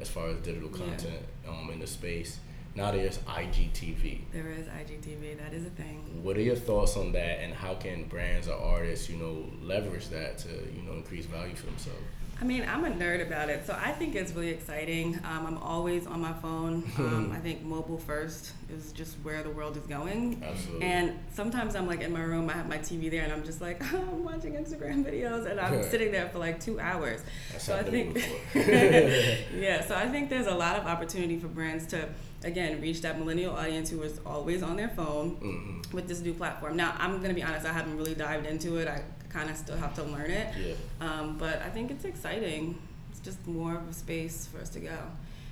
as 0.00 0.08
far 0.08 0.28
as 0.28 0.36
digital 0.38 0.68
Yeah. 0.70 0.76
content 0.86 1.22
um, 1.48 1.70
in 1.72 1.78
the 1.78 1.86
space. 1.86 2.40
Now 2.74 2.90
there's 2.90 3.18
IGTV. 3.26 4.20
there 4.32 4.50
is 4.50 4.66
igtv 4.66 5.38
that 5.38 5.52
is 5.52 5.64
a 5.66 5.70
thing 5.70 6.22
What 6.22 6.36
are 6.36 6.42
your 6.42 6.56
thoughts 6.56 6.96
on 6.96 7.12
that, 7.12 7.40
and 7.42 7.54
how 7.54 7.74
can 7.74 8.04
brands 8.04 8.46
or 8.48 8.54
artists, 8.58 9.08
you 9.08 9.16
know, 9.16 9.46
leverage 9.62 10.08
that 10.08 10.38
to, 10.38 10.48
you 10.76 10.82
know, 10.82 10.92
increase 10.94 11.26
value 11.26 11.54
for 11.54 11.66
themselves? 11.66 12.02
I 12.40 12.44
mean, 12.44 12.64
I'm 12.68 12.84
a 12.84 12.88
nerd 12.90 13.26
about 13.26 13.48
it, 13.50 13.66
so 13.66 13.76
I 13.76 13.90
think 13.90 14.14
it's 14.14 14.30
really 14.32 14.50
exciting. 14.50 15.16
Um, 15.24 15.44
I'm 15.44 15.58
always 15.58 16.06
on 16.06 16.20
my 16.20 16.32
phone. 16.34 16.84
Um, 16.96 17.32
I 17.36 17.40
think 17.40 17.62
mobile 17.64 17.98
first 17.98 18.52
is 18.72 18.92
just 18.92 19.16
where 19.24 19.42
the 19.42 19.50
world 19.50 19.76
is 19.76 19.82
going. 19.86 20.40
Absolutely. 20.46 20.86
And 20.86 21.18
sometimes 21.32 21.74
I'm 21.74 21.88
like 21.88 22.00
in 22.00 22.12
my 22.12 22.20
room, 22.22 22.48
I 22.48 22.52
have 22.52 22.68
my 22.68 22.78
TV 22.78 23.10
there, 23.10 23.24
and 23.24 23.32
I'm 23.32 23.42
just 23.44 23.60
like, 23.60 23.82
I'm 23.92 24.22
watching 24.22 24.52
Instagram 24.52 25.04
videos, 25.04 25.50
and 25.50 25.58
I'm 25.58 25.82
sitting 25.82 26.12
there 26.12 26.28
for 26.28 26.38
like 26.38 26.60
two 26.60 26.78
hours. 26.78 27.22
That's 27.50 27.64
so 27.64 27.76
I 27.76 27.82
to 27.82 27.90
think, 27.90 28.16
yeah. 28.54 29.84
So 29.84 29.96
I 29.96 30.06
think 30.08 30.30
there's 30.30 30.46
a 30.46 30.54
lot 30.54 30.76
of 30.76 30.86
opportunity 30.86 31.38
for 31.38 31.48
brands 31.48 31.86
to, 31.88 32.08
again, 32.44 32.80
reach 32.80 33.00
that 33.02 33.18
millennial 33.18 33.56
audience 33.56 33.90
who 33.90 34.00
is 34.02 34.20
always 34.24 34.62
on 34.62 34.76
their 34.76 34.90
phone 34.90 35.36
Mhm. 35.36 35.92
with 35.92 36.06
this 36.06 36.20
new 36.20 36.34
platform. 36.34 36.76
Now, 36.76 36.94
I'm 36.98 37.20
gonna 37.20 37.34
be 37.34 37.42
honest, 37.42 37.66
I 37.66 37.72
haven't 37.72 37.96
really 37.96 38.14
dived 38.14 38.46
into 38.46 38.76
it. 38.76 38.86
I 38.86 39.02
kind 39.28 39.50
of 39.50 39.56
still 39.56 39.76
have 39.76 39.94
to 39.94 40.02
learn 40.04 40.30
it. 40.30 40.54
Yeah, 40.56 40.74
Um, 41.00 41.36
but 41.38 41.60
I 41.62 41.68
think 41.70 41.90
it's 41.90 42.04
exciting. 42.04 42.78
It's 43.10 43.20
just 43.20 43.46
more 43.46 43.74
of 43.76 43.88
a 43.88 43.92
space 43.92 44.46
for 44.50 44.60
us 44.60 44.70
to 44.70 44.80
go. 44.80 44.96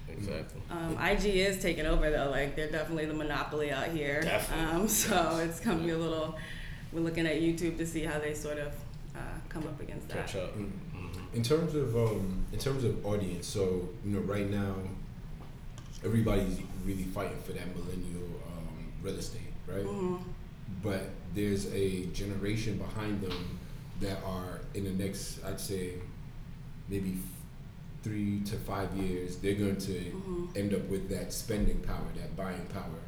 exactly. 0.09 0.61
Um, 0.71 0.97
IG 0.99 1.25
is 1.27 1.61
taking 1.61 1.87
over 1.87 2.11
though. 2.11 2.31
Like 2.31 2.57
they're 2.57 2.71
definitely 2.71 3.07
the 3.07 3.15
monopoly 3.15 3.71
out 3.73 3.89
here. 3.89 4.23
Definitely. 4.23 4.81
Um, 4.83 4.89
so 5.05 5.39
it's 5.45 5.61
gonna 5.61 5.83
be 5.83 5.91
a 5.91 5.99
little. 5.99 6.37
We're 6.93 7.01
looking 7.01 7.27
at 7.27 7.37
YouTube 7.43 7.77
to 7.79 7.87
see 7.87 8.05
how 8.05 8.19
they 8.19 8.33
sort 8.35 8.59
of 8.59 8.73
uh, 9.15 9.19
come 9.49 9.65
up 9.65 9.81
against 9.81 10.09
that. 10.09 10.27
Catch 10.27 10.37
up. 10.37 10.57
Mm. 10.57 10.71
Mhm. 10.95 11.35
In 11.35 11.43
terms 11.43 11.75
of 11.75 11.95
um, 11.97 12.47
in 12.53 12.59
terms 12.59 12.85
of 12.85 13.05
audience, 13.05 13.47
so 13.47 13.89
you 14.05 14.13
know, 14.15 14.21
right 14.21 14.49
now, 14.49 14.75
everybody's 16.05 16.59
really 16.85 17.05
fighting 17.05 17.39
for 17.45 17.53
that 17.53 17.67
millennial 17.75 18.25
um, 18.47 18.93
real 19.03 19.17
estate, 19.17 19.53
right? 19.67 19.83
hmm 19.85 20.17
But 20.83 21.03
there's 21.35 21.73
a 21.73 22.07
generation 22.07 22.79
behind 22.79 23.21
them 23.21 23.59
that 24.01 24.19
are 24.25 24.61
in 24.75 24.85
the 24.85 24.91
next, 25.05 25.45
I'd 25.45 25.61
say, 25.61 25.95
maybe 26.89 27.13
f- 27.13 27.31
three 28.03 28.41
to 28.45 28.57
five 28.57 28.95
years, 28.97 29.37
they're 29.37 29.55
going 29.55 29.77
to 29.79 29.93
Mhm. 29.93 30.57
end 30.57 30.75
up 30.75 30.87
with 30.89 31.09
that 31.09 31.33
spending 31.33 31.79
power, 31.81 32.07
that 32.17 32.37
buying 32.37 32.67
power. 32.73 33.01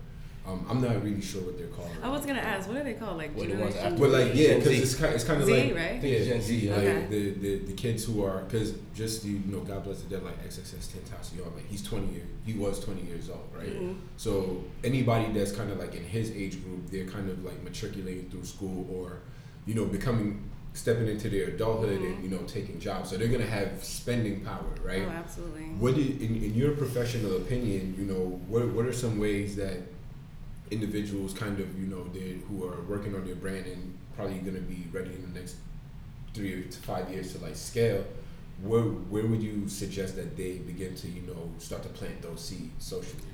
Um, 0.46 0.64
I'm 0.66 0.80
not 0.80 1.04
really 1.04 1.20
sure 1.20 1.42
what 1.42 1.58
they're 1.58 1.66
called. 1.66 1.90
I 2.02 2.08
was 2.08 2.24
gonna 2.24 2.38
ask, 2.40 2.66
what 2.68 2.78
are 2.78 2.82
they 2.84 2.94
called? 2.94 3.18
Like 3.18 3.36
What 3.36 3.48
the 3.50 3.56
ones 3.56 3.74
generation? 3.74 3.92
after- 3.92 3.98
But 4.00 4.10
like, 4.12 4.34
yeah, 4.34 4.54
because 4.56 4.78
it's 4.80 4.94
kind, 4.94 5.14
it's 5.14 5.24
kind 5.24 5.40
of 5.42 5.46
Z, 5.46 5.52
like 5.52 5.74
right? 5.76 6.02
yeah, 6.02 6.18
Gen 6.20 6.26
Gen 6.28 6.40
Z, 6.42 6.60
Z, 6.60 6.70
like 6.70 6.78
Okay. 6.78 7.06
the, 7.10 7.30
the 7.32 7.58
the 7.66 7.72
kids 7.74 8.04
who 8.06 8.24
are 8.24 8.44
because 8.44 8.72
just 8.94 9.26
you 9.26 9.40
know, 9.46 9.60
God 9.60 9.84
bless 9.84 10.00
the 10.00 10.08
dead, 10.08 10.24
like 10.24 10.42
XXX 10.42 10.88
Tentacion, 10.88 11.54
like 11.54 11.68
he's 11.68 11.82
20 11.82 12.10
years, 12.14 12.26
he 12.46 12.54
was 12.54 12.80
20 12.82 13.02
years 13.02 13.28
old, 13.28 13.46
right? 13.54 13.78
Mhm. 13.78 13.96
So 14.16 14.64
anybody 14.82 15.30
that's 15.34 15.52
kind 15.52 15.70
of 15.70 15.78
like 15.78 15.94
in 15.94 16.04
his 16.04 16.30
age 16.30 16.64
group, 16.64 16.88
they're 16.90 17.04
kind 17.04 17.28
of 17.28 17.44
like 17.44 17.62
matriculating 17.62 18.30
through 18.30 18.46
school 18.46 18.88
or, 18.90 19.18
you 19.66 19.74
know, 19.74 19.84
becoming 19.84 20.40
stepping 20.78 21.08
into 21.08 21.28
their 21.28 21.48
adulthood 21.48 22.00
and 22.00 22.22
you 22.22 22.30
know 22.30 22.42
taking 22.46 22.78
jobs. 22.78 23.10
So 23.10 23.16
they're 23.16 23.28
gonna 23.28 23.44
have 23.44 23.82
spending 23.82 24.44
power, 24.44 24.64
right? 24.82 25.02
Oh, 25.06 25.10
absolutely. 25.10 25.64
What 25.82 25.96
do 25.96 26.00
in, 26.00 26.42
in 26.42 26.54
your 26.54 26.72
professional 26.72 27.36
opinion, 27.38 27.94
you 27.98 28.04
know, 28.04 28.40
what 28.46 28.68
what 28.68 28.86
are 28.86 28.92
some 28.92 29.18
ways 29.18 29.56
that 29.56 29.78
individuals 30.70 31.32
kind 31.32 31.58
of, 31.58 31.78
you 31.78 31.86
know, 31.86 32.04
they 32.14 32.38
who 32.48 32.64
are 32.64 32.80
working 32.82 33.14
on 33.16 33.24
their 33.26 33.34
brand 33.34 33.66
and 33.66 33.98
probably 34.14 34.38
gonna 34.38 34.60
be 34.60 34.84
ready 34.92 35.10
in 35.10 35.22
the 35.32 35.40
next 35.40 35.56
three 36.32 36.62
to 36.62 36.78
five 36.78 37.10
years 37.10 37.32
to 37.32 37.38
like 37.42 37.56
scale, 37.56 38.04
where 38.62 38.82
where 38.82 39.26
would 39.26 39.42
you 39.42 39.68
suggest 39.68 40.14
that 40.14 40.36
they 40.36 40.58
begin 40.58 40.94
to, 40.94 41.08
you 41.08 41.22
know, 41.22 41.50
start 41.58 41.82
to 41.82 41.88
plant 41.88 42.22
those 42.22 42.40
seeds 42.40 42.84
socially? 42.84 43.24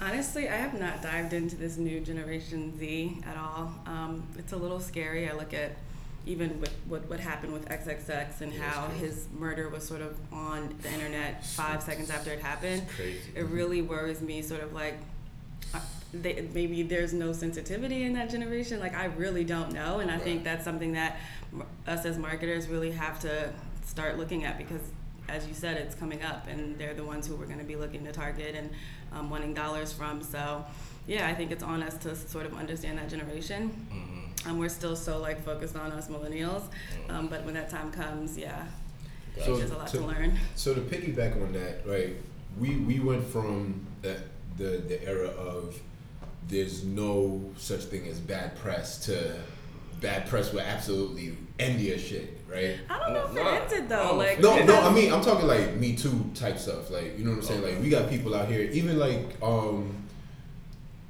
Honestly, 0.00 0.48
I 0.48 0.56
have 0.56 0.78
not 0.78 1.00
dived 1.00 1.32
into 1.32 1.56
this 1.56 1.76
new 1.76 2.00
generation 2.00 2.76
Z 2.78 3.20
at 3.24 3.36
all. 3.36 3.72
Um, 3.86 4.26
it's 4.36 4.52
a 4.52 4.56
little 4.56 4.80
scary. 4.80 5.28
I 5.28 5.32
look 5.32 5.54
at 5.54 5.72
even 6.26 6.60
with 6.60 6.72
what, 6.86 7.08
what 7.10 7.18
happened 7.20 7.52
with 7.52 7.68
XXX 7.68 8.40
and 8.42 8.52
how 8.54 8.86
his 8.88 9.26
murder 9.38 9.68
was 9.68 9.84
sort 9.86 10.00
of 10.00 10.16
on 10.32 10.72
the 10.82 10.90
internet 10.92 11.44
five 11.44 11.82
seconds 11.82 12.10
after 12.10 12.30
it 12.30 12.38
happened. 12.40 12.82
It 13.34 13.42
really 13.46 13.82
worries 13.82 14.20
me, 14.20 14.40
sort 14.42 14.62
of 14.62 14.72
like 14.72 14.94
uh, 15.74 15.80
they, 16.14 16.46
maybe 16.54 16.82
there's 16.82 17.12
no 17.12 17.32
sensitivity 17.32 18.04
in 18.04 18.12
that 18.14 18.30
generation. 18.30 18.78
Like 18.78 18.94
I 18.94 19.06
really 19.06 19.44
don't 19.44 19.72
know, 19.72 19.98
and 20.00 20.10
I 20.10 20.18
think 20.18 20.44
that's 20.44 20.64
something 20.64 20.92
that 20.92 21.18
us 21.86 22.04
as 22.04 22.18
marketers 22.18 22.68
really 22.68 22.92
have 22.92 23.18
to 23.20 23.52
start 23.84 24.16
looking 24.18 24.44
at 24.44 24.58
because, 24.58 24.82
as 25.28 25.46
you 25.48 25.54
said, 25.54 25.76
it's 25.76 25.94
coming 25.94 26.22
up, 26.22 26.46
and 26.48 26.78
they're 26.78 26.94
the 26.94 27.04
ones 27.04 27.26
who 27.26 27.34
we're 27.36 27.46
going 27.46 27.58
to 27.58 27.64
be 27.64 27.76
looking 27.76 28.04
to 28.04 28.12
target 28.12 28.54
and 28.54 28.70
um, 29.12 29.28
wanting 29.30 29.54
dollars 29.54 29.92
from. 29.92 30.22
So, 30.22 30.64
yeah, 31.06 31.26
I 31.26 31.34
think 31.34 31.50
it's 31.50 31.62
on 31.64 31.82
us 31.82 31.96
to 31.98 32.14
sort 32.14 32.46
of 32.46 32.54
understand 32.56 32.98
that 32.98 33.08
generation. 33.08 33.70
Mhm. 33.92 34.31
Um, 34.46 34.58
we're 34.58 34.68
still 34.68 34.96
so 34.96 35.18
like 35.18 35.44
focused 35.44 35.76
on 35.76 35.92
us 35.92 36.08
millennials, 36.08 36.62
Mm-hmm. 36.62 37.10
um, 37.10 37.28
but 37.28 37.44
when 37.44 37.54
that 37.54 37.70
time 37.70 37.90
comes, 37.92 38.36
yeah, 38.36 38.64
So 39.40 39.56
there's 39.56 39.70
a 39.70 39.76
lot 39.76 39.88
to, 39.88 39.98
to- 39.98 40.04
learn. 40.06 40.38
So 40.56 40.74
to 40.74 40.80
piggyback 40.80 41.40
on 41.40 41.52
that, 41.52 41.86
right? 41.86 42.16
We 42.58 42.76
we 42.76 42.98
went 43.00 43.24
from 43.26 43.86
the 44.02 44.16
the, 44.58 44.82
the 44.88 45.02
era 45.06 45.28
of 45.28 45.80
there's 46.48 46.84
no 46.84 47.40
such 47.56 47.82
thing 47.84 48.06
as 48.08 48.18
bad 48.18 48.56
press 48.56 49.06
to 49.06 49.36
bad 50.00 50.28
press 50.28 50.52
will 50.52 50.60
absolutely 50.60 51.36
end 51.58 51.80
your 51.80 51.96
shit, 51.96 52.40
right? 52.50 52.76
I 52.90 52.98
don't 52.98 53.12
know 53.14 53.24
if 53.24 53.30
it 53.30 53.34
no, 53.36 53.48
ends 53.48 53.72
I 53.72 53.80
though. 53.82 54.08
don't 54.08 54.18
Like 54.18 54.40
No, 54.40 54.64
no, 54.64 54.80
I 54.82 54.92
mean 54.92 55.12
I'm 55.12 55.22
talking 55.22 55.46
like 55.46 55.76
Me 55.76 55.94
Too 55.96 56.30
type 56.34 56.58
stuff, 56.58 56.90
like 56.90 57.16
you 57.16 57.24
know 57.24 57.30
what 57.30 57.36
I'm 57.38 57.42
saying. 57.44 57.62
Like 57.62 57.80
we 57.80 57.88
got 57.88 58.10
people 58.10 58.34
out 58.34 58.48
here, 58.48 58.62
even 58.72 58.98
like 58.98 59.36
um, 59.40 59.94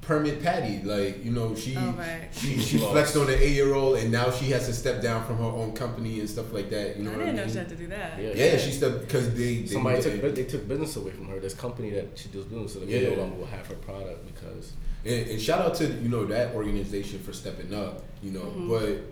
Permit 0.03 0.43
Patty, 0.43 0.83
like 0.83 1.25
you 1.25 1.31
know 1.31 1.55
she 1.55 1.77
Oh, 1.77 1.93
right. 1.97 2.29
she 2.33 2.59
she 2.59 2.77
flexed 2.79 3.17
on 3.17 3.29
an 3.29 3.39
eight 3.39 3.53
year 3.55 3.73
old, 3.73 3.99
and 3.99 4.11
now 4.11 4.33
she 4.33 4.47
has 4.51 4.67
to 4.67 4.73
step 4.75 5.01
down 5.01 5.25
from 5.25 5.39
her 5.39 5.45
own 5.45 5.73
company 5.75 6.19
and 6.19 6.29
stuff 6.29 6.53
like 6.53 6.71
that. 6.71 6.97
You 6.97 7.05
know 7.05 7.11
I 7.13 7.17
what 7.17 7.19
didn't 7.27 7.35
I 7.35 7.37
know 7.39 7.45
mean? 7.45 7.53
she 7.53 7.59
had 7.59 7.69
to 7.69 7.77
do 7.77 7.87
that. 7.87 8.21
Yeah. 8.21 8.33
Yeah, 8.35 8.57
she 8.59 8.73
stepped 8.73 9.01
because 9.03 9.33
they, 9.33 9.59
they 9.63 9.67
Somebody 9.67 10.01
they- 10.03 10.19
took 10.21 10.35
they 10.35 10.45
took 10.45 10.67
business 10.67 10.97
away 10.97 11.13
from 11.13 11.29
her. 11.29 11.39
This 11.39 11.55
company 11.55 11.91
that 11.91 12.19
she 12.19 12.29
does 12.31 12.45
business 12.47 12.75
with, 12.75 12.89
Yeah. 12.89 12.99
they 13.01 13.15
no 13.15 13.23
longer 13.23 13.37
will 13.37 13.47
have 13.47 13.65
her 13.69 13.77
product 13.77 14.27
because 14.35 14.73
And, 15.05 15.31
and 15.31 15.41
shout 15.41 15.61
out 15.61 15.75
to 15.77 15.87
you 15.87 16.09
know 16.09 16.25
that 16.27 16.53
organization 16.57 17.21
for 17.21 17.33
stepping 17.33 17.73
up. 17.73 18.03
You 18.25 18.33
know, 18.33 18.41
Mhm. 18.57 18.69
but 18.71 19.05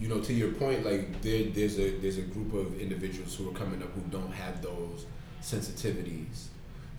you 0.00 0.08
know 0.08 0.20
to 0.20 0.32
your 0.32 0.52
point, 0.52 0.82
like 0.82 1.20
there, 1.20 1.44
there's 1.52 1.78
a 1.78 1.90
there's 2.00 2.16
a 2.16 2.22
group 2.34 2.54
of 2.54 2.80
individuals 2.80 3.34
who 3.36 3.50
are 3.50 3.52
coming 3.52 3.82
up 3.82 3.92
who 3.94 4.00
don't 4.10 4.32
have 4.32 4.62
those 4.62 5.04
sensitivities. 5.42 6.46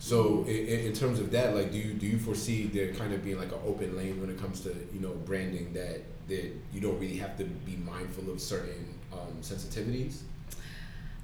So 0.00 0.44
in, 0.48 0.66
in 0.86 0.92
terms 0.94 1.20
of 1.20 1.30
that, 1.32 1.54
like, 1.54 1.70
do 1.70 1.78
you 1.78 1.92
do 1.92 2.06
you 2.06 2.18
foresee 2.18 2.66
there 2.66 2.92
kind 2.94 3.12
of 3.12 3.22
being 3.22 3.38
like 3.38 3.52
an 3.52 3.60
open 3.66 3.96
lane 3.96 4.18
when 4.18 4.30
it 4.30 4.40
comes 4.40 4.60
to 4.62 4.70
you 4.92 5.00
know 5.00 5.10
branding 5.26 5.74
that 5.74 6.00
that 6.28 6.50
you 6.72 6.80
don't 6.80 6.98
really 6.98 7.18
have 7.18 7.36
to 7.36 7.44
be 7.44 7.76
mindful 7.76 8.30
of 8.30 8.40
certain 8.40 8.98
um, 9.12 9.36
sensitivities? 9.42 10.22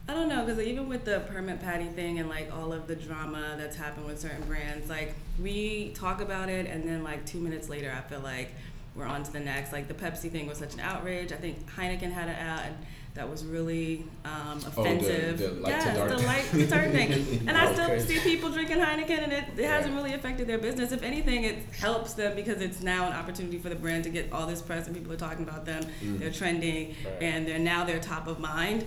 I 0.09 0.13
don't 0.13 0.29
know 0.29 0.45
because 0.45 0.61
even 0.61 0.89
with 0.89 1.05
the 1.07 1.21
permit 1.21 1.61
patty 1.61 1.87
thing 1.87 2.21
and 2.21 2.29
like 2.29 2.55
all 2.55 2.73
of 2.73 2.87
the 2.87 2.95
drama 2.95 3.57
that's 3.59 3.77
happened 3.77 4.07
with 4.07 4.21
certain 4.21 4.43
brands, 4.43 4.91
like 4.91 5.15
we 5.43 5.93
talk 5.95 6.21
about 6.21 6.51
it 6.51 6.67
and 6.67 6.87
then 6.87 7.03
like 7.03 7.25
two 7.25 7.41
minutes 7.41 7.71
later, 7.71 7.93
I 7.97 8.03
feel 8.03 8.21
like 8.21 8.51
we're 8.95 9.07
on 9.07 9.23
to 9.23 9.33
the 9.33 9.41
next. 9.41 9.73
Like 9.73 9.89
the 9.89 9.95
Pepsi 9.95 10.31
thing 10.31 10.47
was 10.47 10.59
such 10.59 10.75
an 10.75 10.81
outrage. 10.81 11.33
I 11.33 11.37
think 11.37 11.67
Heineken 11.73 12.13
had 12.13 12.29
an 12.29 12.37
ad 12.37 12.75
that 13.17 13.29
was 13.29 13.45
really 13.45 14.05
um, 14.25 14.33
Oh, 14.55 14.59
the- 14.59 14.81
offensive. 14.81 15.39
the 15.39 15.51
light 15.53 15.81
to 15.81 15.93
dark. 15.95 16.11
the 16.11 16.19
light 16.19 16.45
to 16.53 16.67
dark 16.67 16.91
thing. 16.93 17.43
And 17.49 17.57
I 17.57 17.73
still 17.73 17.99
see 18.01 18.19
people 18.21 18.51
drinking 18.51 18.77
Heineken, 18.79 19.23
and 19.25 19.33
it, 19.33 19.45
it 19.57 19.65
hasn't 19.67 19.95
really 19.95 20.13
affected 20.15 20.47
their 20.47 20.59
business. 20.59 20.93
If 20.93 21.03
anything, 21.03 21.45
it 21.45 21.57
helps 21.79 22.15
them 22.15 22.35
because 22.37 22.61
it's 22.63 22.81
now 22.83 23.07
an 23.07 23.13
opportunity 23.15 23.59
for 23.59 23.69
the 23.69 23.75
brand 23.75 24.05
to 24.05 24.11
get 24.11 24.33
all 24.33 24.47
this 24.47 24.63
press 24.63 24.87
and 24.87 24.95
people 24.97 25.13
are 25.13 25.17
talking 25.17 25.43
about 25.49 25.65
them. 25.67 25.83
Mm. 26.03 26.19
They're 26.19 26.31
trending, 26.31 26.95
Right. 27.05 27.23
and 27.23 27.47
they're 27.47 27.59
now 27.59 27.85
they're 27.85 28.01
top 28.01 28.27
of 28.29 28.39
mind. 28.39 28.87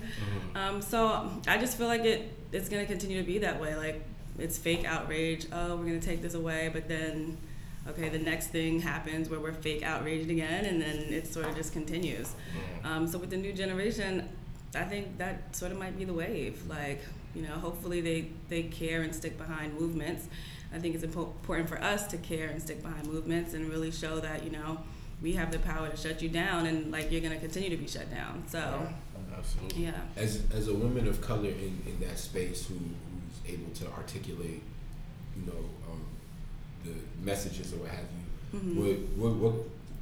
Um, 0.56 0.82
so 0.82 1.30
I 1.48 1.58
just 1.58 1.78
feel 1.78 1.88
like 1.88 2.06
it 2.06 2.32
it's 2.52 2.70
gonna 2.70 2.86
continue 2.86 3.20
to 3.22 3.26
be 3.28 3.40
that 3.40 3.60
way. 3.62 3.76
Like 3.76 4.04
it's 4.38 4.58
fake 4.58 4.86
outrage. 4.86 5.48
Oh, 5.52 5.76
we're 5.76 5.86
gonna 5.86 6.00
take 6.00 6.22
this 6.22 6.34
away, 6.34 6.70
but 6.72 6.88
then 6.88 7.38
okay, 7.88 8.10
the 8.10 8.20
next 8.20 8.48
thing 8.48 8.80
happens 8.80 9.30
where 9.30 9.40
we're 9.40 9.54
fake 9.54 9.84
outraged 9.84 10.30
again, 10.30 10.66
and 10.66 10.82
then 10.82 10.98
it 11.14 11.32
sort 11.32 11.48
of 11.48 11.56
just 11.56 11.74
continues. 11.74 12.34
Um, 12.84 13.08
so 13.08 13.18
with 13.18 13.30
the 13.30 13.38
new 13.38 13.54
generation, 13.54 14.28
I 14.76 14.84
think 14.84 15.18
that 15.18 15.56
sort 15.56 15.72
of 15.72 15.78
might 15.78 15.98
be 15.98 16.06
the 16.06 16.14
wave. 16.14 16.62
Like 16.68 17.02
you 17.36 17.42
know, 17.44 17.54
hopefully 17.54 18.02
they 18.02 18.30
they 18.50 18.64
care 18.64 19.02
and 19.02 19.14
stick 19.14 19.38
behind 19.38 19.80
movements. 19.80 20.28
I 20.74 20.80
think 20.80 20.96
it's 20.96 21.04
important 21.04 21.68
for 21.68 21.82
us 21.82 22.06
to 22.08 22.18
care 22.18 22.48
and 22.48 22.62
stick 22.62 22.84
behind 22.84 23.08
movements 23.08 23.54
and 23.54 23.70
really 23.70 23.92
show 23.92 24.20
that 24.20 24.44
you 24.44 24.52
know 24.52 24.80
we 25.22 25.34
have 25.34 25.52
the 25.52 25.60
power 25.60 25.90
to 25.90 25.98
shut 25.98 26.22
you 26.22 26.30
down, 26.30 26.66
and 26.66 26.92
like 26.92 27.12
you're 27.12 27.22
gonna 27.22 27.40
continue 27.40 27.70
to 27.70 27.78
be 27.78 27.88
shut 27.88 28.10
down. 28.12 28.44
So 28.48 28.88
absolutely. 29.38 29.86
yeah. 29.86 30.02
as 30.16 30.44
as 30.54 30.68
a 30.68 30.74
woman 30.74 31.08
of 31.08 31.22
color 31.22 31.50
in, 31.50 31.82
in 31.86 32.00
that 32.02 32.18
space 32.18 32.68
who 32.68 32.76
who's 32.76 33.54
able 33.54 33.72
to 33.72 33.88
articulate, 33.92 34.62
you 35.36 35.46
know, 35.46 35.92
um, 35.92 36.06
the 36.84 36.92
messages 37.24 37.74
or 37.74 37.78
what 37.78 37.92
have 37.92 38.06
you, 38.16 38.60
Mhm. 38.60 38.76
what 38.76 39.32
what 39.32 39.34
what 39.36 39.54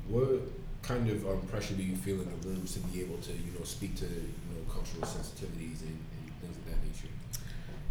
what 0.10 0.42
kind 0.84 1.10
of 1.10 1.28
um, 1.28 1.42
pressure 1.48 1.74
do 1.74 1.84
you 1.84 1.96
feel 1.96 2.22
in 2.22 2.30
the 2.42 2.48
rooms 2.48 2.74
to 2.74 2.80
be 2.80 3.02
able 3.02 3.18
to 3.18 3.32
you 3.34 3.52
know 3.58 3.64
speak 3.66 3.96
to 3.96 4.06
you 4.06 4.12
know 4.54 4.62
cultural 4.72 5.04
sensitivities 5.04 5.82
and, 5.82 5.98
and 6.16 6.32
things 6.42 6.56
of 6.58 6.66
that 6.66 6.78
nature? 6.86 7.14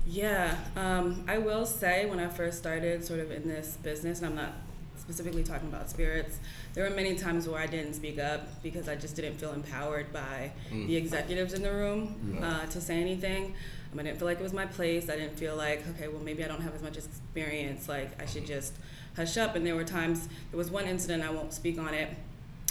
Yeah, 0.06 0.56
um, 0.76 1.24
I 1.26 1.38
will 1.38 1.66
say 1.66 2.06
when 2.06 2.20
I 2.20 2.28
first 2.28 2.58
started 2.58 3.04
sort 3.04 3.20
of 3.20 3.30
in 3.32 3.48
this 3.48 3.76
business, 3.82 4.18
and 4.20 4.28
I'm 4.28 4.36
not 4.36 4.52
specifically 4.98 5.42
talking 5.42 5.68
about 5.68 5.90
spirits, 5.90 6.38
there 6.74 6.88
were 6.88 6.94
many 6.94 7.14
times 7.16 7.46
where 7.48 7.60
I 7.60 7.66
didn't 7.66 7.94
speak 7.94 8.18
up 8.18 8.62
because 8.62 8.88
I 8.88 8.94
just 8.96 9.14
didn't 9.16 9.34
feel 9.38 9.52
empowered 9.52 10.12
by 10.12 10.52
Mm. 10.70 10.86
the 10.86 10.96
executives 10.96 11.52
in 11.54 11.62
the 11.62 11.72
room 11.72 12.14
Mm. 12.24 12.42
uh, 12.42 12.66
to 12.66 12.80
say 12.80 13.00
anything. 13.00 13.54
I 13.98 14.02
didn't 14.02 14.18
feel 14.18 14.26
like 14.26 14.38
it 14.38 14.42
was 14.42 14.52
my 14.52 14.66
place. 14.66 15.08
I 15.08 15.16
didn't 15.16 15.38
feel 15.38 15.56
like, 15.56 15.84
okay, 15.94 16.08
well, 16.08 16.22
maybe 16.22 16.44
I 16.44 16.48
don't 16.48 16.60
have 16.62 16.74
as 16.74 16.82
much 16.82 16.96
experience. 16.96 17.88
Like, 17.88 18.20
I 18.22 18.26
should 18.26 18.46
just 18.46 18.74
hush 19.16 19.36
up. 19.36 19.54
And 19.56 19.66
there 19.66 19.74
were 19.76 19.84
times, 19.84 20.28
there 20.50 20.58
was 20.58 20.70
one 20.70 20.86
incident, 20.86 21.22
I 21.22 21.30
won't 21.30 21.52
speak 21.52 21.78
on 21.78 21.94
it. 21.94 22.08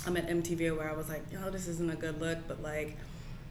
I'm 0.06 0.16
at 0.18 0.28
MTV 0.28 0.78
where 0.78 0.90
I 0.90 0.94
was 0.94 1.10
like, 1.10 1.24
oh, 1.44 1.50
this 1.50 1.68
isn't 1.68 1.90
a 1.90 1.96
good 1.96 2.22
look, 2.22 2.38
but 2.48 2.62
like, 2.62 2.96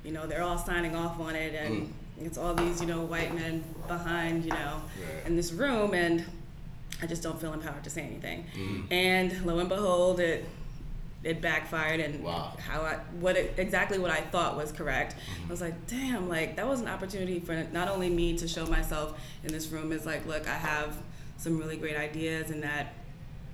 you 0.04 0.12
know, 0.12 0.26
they're 0.26 0.42
all 0.42 0.58
signing 0.58 0.94
off 0.94 1.18
on 1.18 1.34
it, 1.34 1.54
and 1.54 1.92
it's 2.20 2.38
all 2.38 2.54
these, 2.54 2.80
you 2.80 2.86
know, 2.86 3.00
white 3.00 3.34
men 3.34 3.64
behind, 3.88 4.44
you 4.44 4.50
know, 4.50 4.82
Right. 5.00 5.26
in 5.26 5.34
this 5.34 5.50
room, 5.52 5.94
and 5.94 6.24
I 7.02 7.06
just 7.06 7.22
don't 7.22 7.40
feel 7.40 7.52
empowered 7.52 7.82
to 7.84 7.90
say 7.90 8.02
anything. 8.02 8.44
Mm. 8.56 8.92
And 8.92 9.46
lo 9.46 9.58
and 9.58 9.68
behold, 9.68 10.20
it 10.20 10.44
it 11.24 11.40
backfired, 11.40 12.00
and 12.00 12.22
Wow. 12.22 12.56
how 12.58 12.82
I 12.82 12.94
what 13.20 13.36
it, 13.36 13.54
exactly 13.58 13.98
what 13.98 14.10
I 14.10 14.20
thought 14.20 14.56
was 14.56 14.70
correct. 14.72 15.16
I 15.46 15.50
was 15.50 15.60
like, 15.60 15.86
damn, 15.86 16.28
like 16.28 16.56
that 16.56 16.68
was 16.68 16.80
an 16.80 16.88
opportunity 16.88 17.40
for 17.40 17.54
not 17.72 17.88
only 17.88 18.10
me 18.10 18.36
to 18.38 18.46
show 18.48 18.66
myself 18.66 19.18
in 19.42 19.52
this 19.52 19.68
room 19.68 19.92
is 19.92 20.04
like, 20.06 20.26
look, 20.26 20.46
I 20.48 20.54
have 20.54 20.96
some 21.38 21.58
really 21.58 21.76
great 21.76 21.96
ideas, 21.96 22.50
and 22.50 22.62
that 22.62 22.94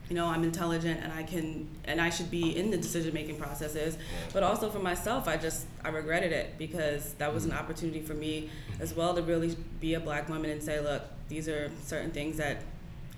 you 0.09 0.16
know 0.16 0.26
i'm 0.26 0.42
intelligent 0.42 0.98
and 1.04 1.12
i 1.12 1.22
can 1.22 1.68
and 1.85 2.00
i 2.00 2.11
should 2.11 2.28
be 2.33 2.56
in 2.56 2.72
the 2.72 2.76
decision 2.76 3.14
making 3.14 3.37
processes 3.38 3.96
but 4.33 4.42
also 4.42 4.68
for 4.68 4.80
myself 4.80 5.28
i 5.28 5.37
just 5.37 5.66
i 5.85 5.88
regretted 5.88 6.33
it 6.33 6.59
because 6.59 7.14
that 7.14 7.33
was 7.33 7.44
an 7.44 7.52
opportunity 7.52 8.00
for 8.00 8.14
me 8.14 8.50
as 8.80 8.92
well 8.92 9.14
to 9.14 9.22
really 9.22 9.56
be 9.78 9.94
a 9.94 10.00
black 10.00 10.28
woman 10.28 10.50
and 10.50 10.61
say 10.61 10.80
look 10.80 11.02
these 11.28 11.48
are 11.48 11.70
certain 11.85 12.11
things 12.11 12.38
that 12.38 12.56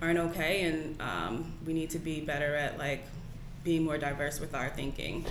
aren't 0.03 0.19
okay 0.19 0.65
and 0.65 1.01
um, 1.01 1.55
we 1.65 1.73
need 1.73 1.89
to 1.89 1.99
be 1.99 2.21
better 2.21 2.55
at 2.57 2.77
like 2.77 3.07
being 3.65 3.85
more 3.85 3.99
diverse 3.99 4.41
with 4.41 4.55
our 4.55 4.69
thinking 4.71 5.25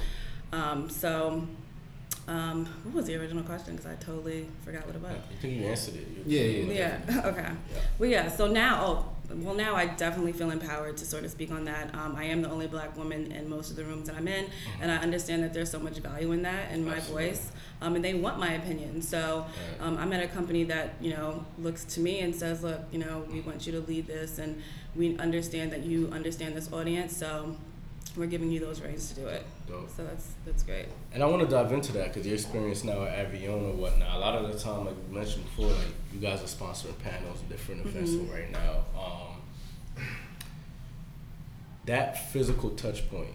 um, 0.53 0.89
so 0.89 1.47
um, 2.27 2.65
what 2.83 2.93
was 2.95 3.05
the 3.07 3.15
original 3.15 3.43
question 3.43 3.75
because 3.75 3.89
i 3.91 3.95
totally 3.95 4.47
forgot 4.63 4.85
what 4.85 4.95
it 4.95 5.01
was 5.01 5.11
I 5.15 5.41
think 5.41 5.59
you 5.59 5.65
answered 5.65 5.95
it. 5.95 6.07
You- 6.25 6.39
Yeah, 6.39 6.73
yeah, 6.73 6.99
yeah. 7.09 7.21
Okay. 7.29 7.49
Well, 7.97 8.09
yeah. 8.09 8.29
So 8.29 8.47
now, 8.47 8.81
oh, 8.85 9.05
well, 9.37 9.55
now 9.55 9.75
I 9.75 9.87
definitely 9.87 10.33
feel 10.33 10.51
empowered 10.51 10.97
to 10.97 11.05
sort 11.05 11.23
of 11.23 11.31
speak 11.31 11.51
on 11.51 11.65
that. 11.65 11.93
Um, 11.95 12.15
I 12.15 12.25
am 12.25 12.41
the 12.43 12.49
only 12.49 12.67
black 12.67 12.95
woman 12.95 13.31
in 13.31 13.49
most 13.49 13.71
of 13.71 13.75
the 13.75 13.83
rooms 13.85 14.07
that 14.07 14.15
I'm 14.17 14.27
in, 14.27 14.45
Mm-hmm. 14.45 14.81
and 14.83 14.91
I 14.91 14.97
understand 14.97 15.41
that 15.43 15.53
there's 15.53 15.71
so 15.71 15.79
much 15.79 15.97
value 15.97 16.31
in 16.31 16.43
that 16.43 16.71
in 16.71 16.85
my 16.85 16.97
Absolutely. 16.97 17.29
voice, 17.29 17.51
um, 17.81 17.95
and 17.95 18.05
they 18.05 18.13
want 18.13 18.37
my 18.39 18.53
opinion. 18.53 19.01
So 19.01 19.45
Right. 19.79 19.87
um, 19.87 19.97
I'm 19.97 20.13
at 20.13 20.21
a 20.23 20.27
company 20.27 20.63
that 20.65 20.93
you 21.01 21.11
know 21.15 21.43
looks 21.57 21.85
to 21.95 21.99
me 22.01 22.19
and 22.19 22.35
says, 22.35 22.61
"Look, 22.61 22.81
you 22.91 22.99
know, 22.99 23.25
we 23.31 23.41
want 23.41 23.65
you 23.65 23.71
to 23.73 23.79
lead 23.79 24.05
this, 24.05 24.37
and 24.37 24.61
we 24.95 25.17
understand 25.17 25.71
that 25.71 25.83
you 25.85 26.09
understand 26.13 26.55
this 26.55 26.71
audience, 26.71 27.15
so 27.17 27.55
we're 28.17 28.25
giving 28.27 28.51
you 28.51 28.59
those 28.59 28.81
reins 28.81 29.09
to 29.09 29.15
do 29.21 29.27
it." 29.27 29.45
Dope. 29.67 29.89
So 29.95 30.03
that's 30.05 30.27
that's 30.45 30.63
great. 30.63 30.87
And 31.13 31.21
I 31.23 31.25
want 31.27 31.41
to 31.41 31.47
dive 31.47 31.71
into 31.71 31.91
that 31.93 32.07
because 32.09 32.25
your 32.25 32.35
experience 32.35 32.83
now 32.83 33.03
at 33.03 33.31
Avion 33.31 33.69
or 33.69 33.73
whatnot. 33.73 34.15
A 34.15 34.19
lot 34.19 34.35
of 34.35 34.51
the 34.51 34.59
time, 34.59 34.85
like 34.85 34.95
you 35.09 35.15
mentioned 35.15 35.45
before, 35.45 35.67
like 35.67 35.87
you 36.13 36.19
guys 36.19 36.39
are 36.41 36.45
sponsoring 36.45 36.97
panels 36.99 37.39
and 37.39 37.49
different 37.49 37.85
events 37.85 38.11
Mhm. 38.11 38.33
right 38.33 38.51
now. 38.51 38.83
Um, 38.99 40.05
that 41.85 42.31
physical 42.31 42.69
touch 42.71 43.09
point, 43.09 43.33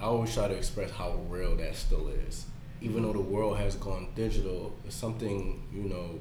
I 0.00 0.04
always 0.04 0.34
try 0.34 0.48
to 0.48 0.54
express 0.54 0.90
how 0.90 1.12
real 1.28 1.56
that 1.56 1.76
still 1.76 2.08
is. 2.08 2.46
Even 2.80 3.02
though 3.02 3.12
the 3.12 3.20
world 3.20 3.58
has 3.58 3.74
gone 3.74 4.08
digital, 4.14 4.72
it's 4.86 4.94
something 4.96 5.62
you 5.72 5.82
know 5.82 6.18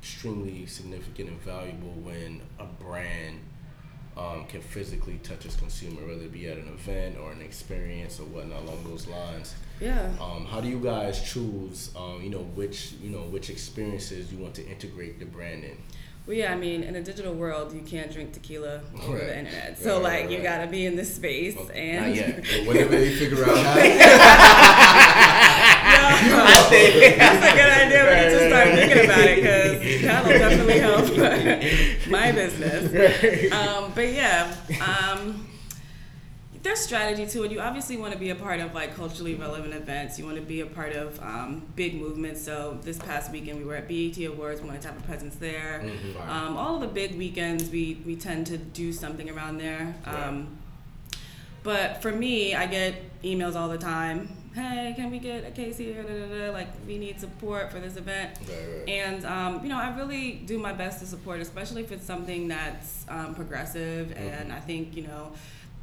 extremely 0.00 0.66
significant 0.66 1.28
and 1.28 1.40
valuable 1.42 1.92
when 2.02 2.40
a 2.58 2.64
brand 2.64 3.38
um, 4.16 4.44
can 4.46 4.60
physically 4.60 5.18
touch 5.22 5.44
its 5.46 5.56
consumer, 5.56 6.02
whether 6.06 6.22
it 6.24 6.32
be 6.32 6.46
at 6.48 6.58
an 6.58 6.68
event 6.68 7.16
or 7.18 7.32
an 7.32 7.40
experience 7.40 8.20
or 8.20 8.24
whatnot 8.24 8.62
along 8.62 8.84
those 8.84 9.06
lines. 9.06 9.54
Yeah. 9.80 10.10
Um, 10.20 10.44
how 10.44 10.60
do 10.60 10.68
you 10.68 10.78
guys 10.78 11.22
choose, 11.22 11.90
um, 11.96 12.20
you 12.22 12.30
know, 12.30 12.38
which 12.54 12.92
you 13.02 13.10
know 13.10 13.22
which 13.22 13.50
experiences 13.50 14.30
you 14.32 14.38
want 14.38 14.54
to 14.56 14.66
integrate 14.66 15.18
the 15.18 15.24
brand 15.26 15.64
in? 15.64 15.76
Well, 16.24 16.36
yeah, 16.36 16.52
I 16.52 16.56
mean, 16.56 16.84
in 16.84 16.94
a 16.94 17.02
digital 17.02 17.34
world, 17.34 17.72
you 17.74 17.80
can't 17.80 18.12
drink 18.12 18.32
tequila 18.32 18.80
over 19.02 19.14
Right. 19.16 19.26
the 19.26 19.38
internet. 19.40 19.76
So, 19.82 19.94
Right, 19.96 20.02
like, 20.02 20.12
right, 20.26 20.30
you 20.30 20.38
gotta 20.40 20.68
be 20.68 20.86
in 20.86 20.94
this 20.94 21.16
space. 21.16 21.56
Okay, 21.56 21.90
and 21.90 22.06
not 22.06 22.14
yet. 22.14 22.36
But 22.36 22.66
whenever 22.68 22.90
they 22.96 23.10
figure 23.12 23.42
out 23.44 23.56
how, 23.56 23.74
I 26.06 26.66
think 26.68 27.16
That's 27.18 27.46
a 27.46 27.56
good 27.56 27.72
idea. 27.82 28.04
We 28.08 28.14
need 28.16 28.38
to 28.38 28.48
start 28.48 28.68
thinking 28.74 29.04
about 29.04 29.24
it 29.28 29.36
because 29.36 30.02
that'll 30.02 30.38
definitely 30.38 30.78
help 30.78 32.06
my 32.10 32.32
business. 32.32 33.52
Um, 33.52 33.92
but 33.94 34.12
yeah, 34.12 34.54
um, 34.86 35.48
there's 36.62 36.78
strategy 36.80 37.26
to 37.26 37.42
it. 37.44 37.50
You 37.50 37.60
obviously 37.60 37.96
want 37.96 38.12
to 38.12 38.18
be 38.18 38.30
a 38.30 38.34
part 38.36 38.60
of 38.60 38.72
like 38.74 38.94
culturally 38.94 39.34
relevant 39.34 39.74
events. 39.74 40.18
You 40.18 40.24
want 40.24 40.36
to 40.36 40.42
be 40.42 40.60
a 40.60 40.66
part 40.66 40.92
of 40.92 41.18
um, 41.20 41.62
big 41.74 42.00
movements. 42.00 42.40
So 42.44 42.78
this 42.82 42.98
past 42.98 43.32
weekend 43.32 43.58
we 43.58 43.64
were 43.64 43.74
at 43.74 43.88
BET 43.88 44.16
Awards. 44.26 44.60
We 44.60 44.68
wanted 44.68 44.82
to 44.82 44.88
have 44.88 44.98
a 44.98 45.02
presence 45.02 45.34
there. 45.36 45.82
Mhm. 45.84 46.28
Um, 46.28 46.56
all 46.56 46.76
of 46.76 46.80
the 46.82 46.86
big 46.88 47.16
weekends 47.18 47.68
we 47.70 48.00
we 48.06 48.14
tend 48.16 48.46
to 48.48 48.58
do 48.58 48.92
something 48.92 49.28
around 49.28 49.58
there. 49.58 49.94
Um, 50.06 50.58
but 51.62 52.02
for 52.02 52.12
me, 52.12 52.54
I 52.54 52.66
get 52.66 52.94
emails 53.22 53.54
all 53.54 53.68
the 53.68 53.78
time. 53.78 54.36
Hey, 54.54 54.92
can 54.94 55.10
we 55.10 55.18
get 55.18 55.46
a 55.46 55.50
case 55.50 55.78
here? 55.78 56.02
Da, 56.02 56.12
da, 56.12 56.26
da. 56.26 56.52
Like, 56.52 56.68
we 56.86 56.98
need 56.98 57.18
support 57.18 57.72
for 57.72 57.80
this 57.80 57.96
event. 57.96 58.38
Right, 58.46 58.78
right. 58.80 58.88
And, 58.88 59.24
um, 59.24 59.62
you 59.62 59.70
know, 59.70 59.78
I 59.78 59.96
really 59.96 60.32
do 60.44 60.58
my 60.58 60.74
best 60.74 61.00
to 61.00 61.06
support, 61.06 61.40
especially 61.40 61.82
if 61.82 61.90
it's 61.90 62.04
something 62.04 62.48
that's 62.48 63.06
um, 63.08 63.34
progressive. 63.34 64.08
Mm-hmm. 64.08 64.28
And 64.28 64.52
I 64.52 64.60
think, 64.60 64.94
you 64.94 65.04
know, 65.04 65.32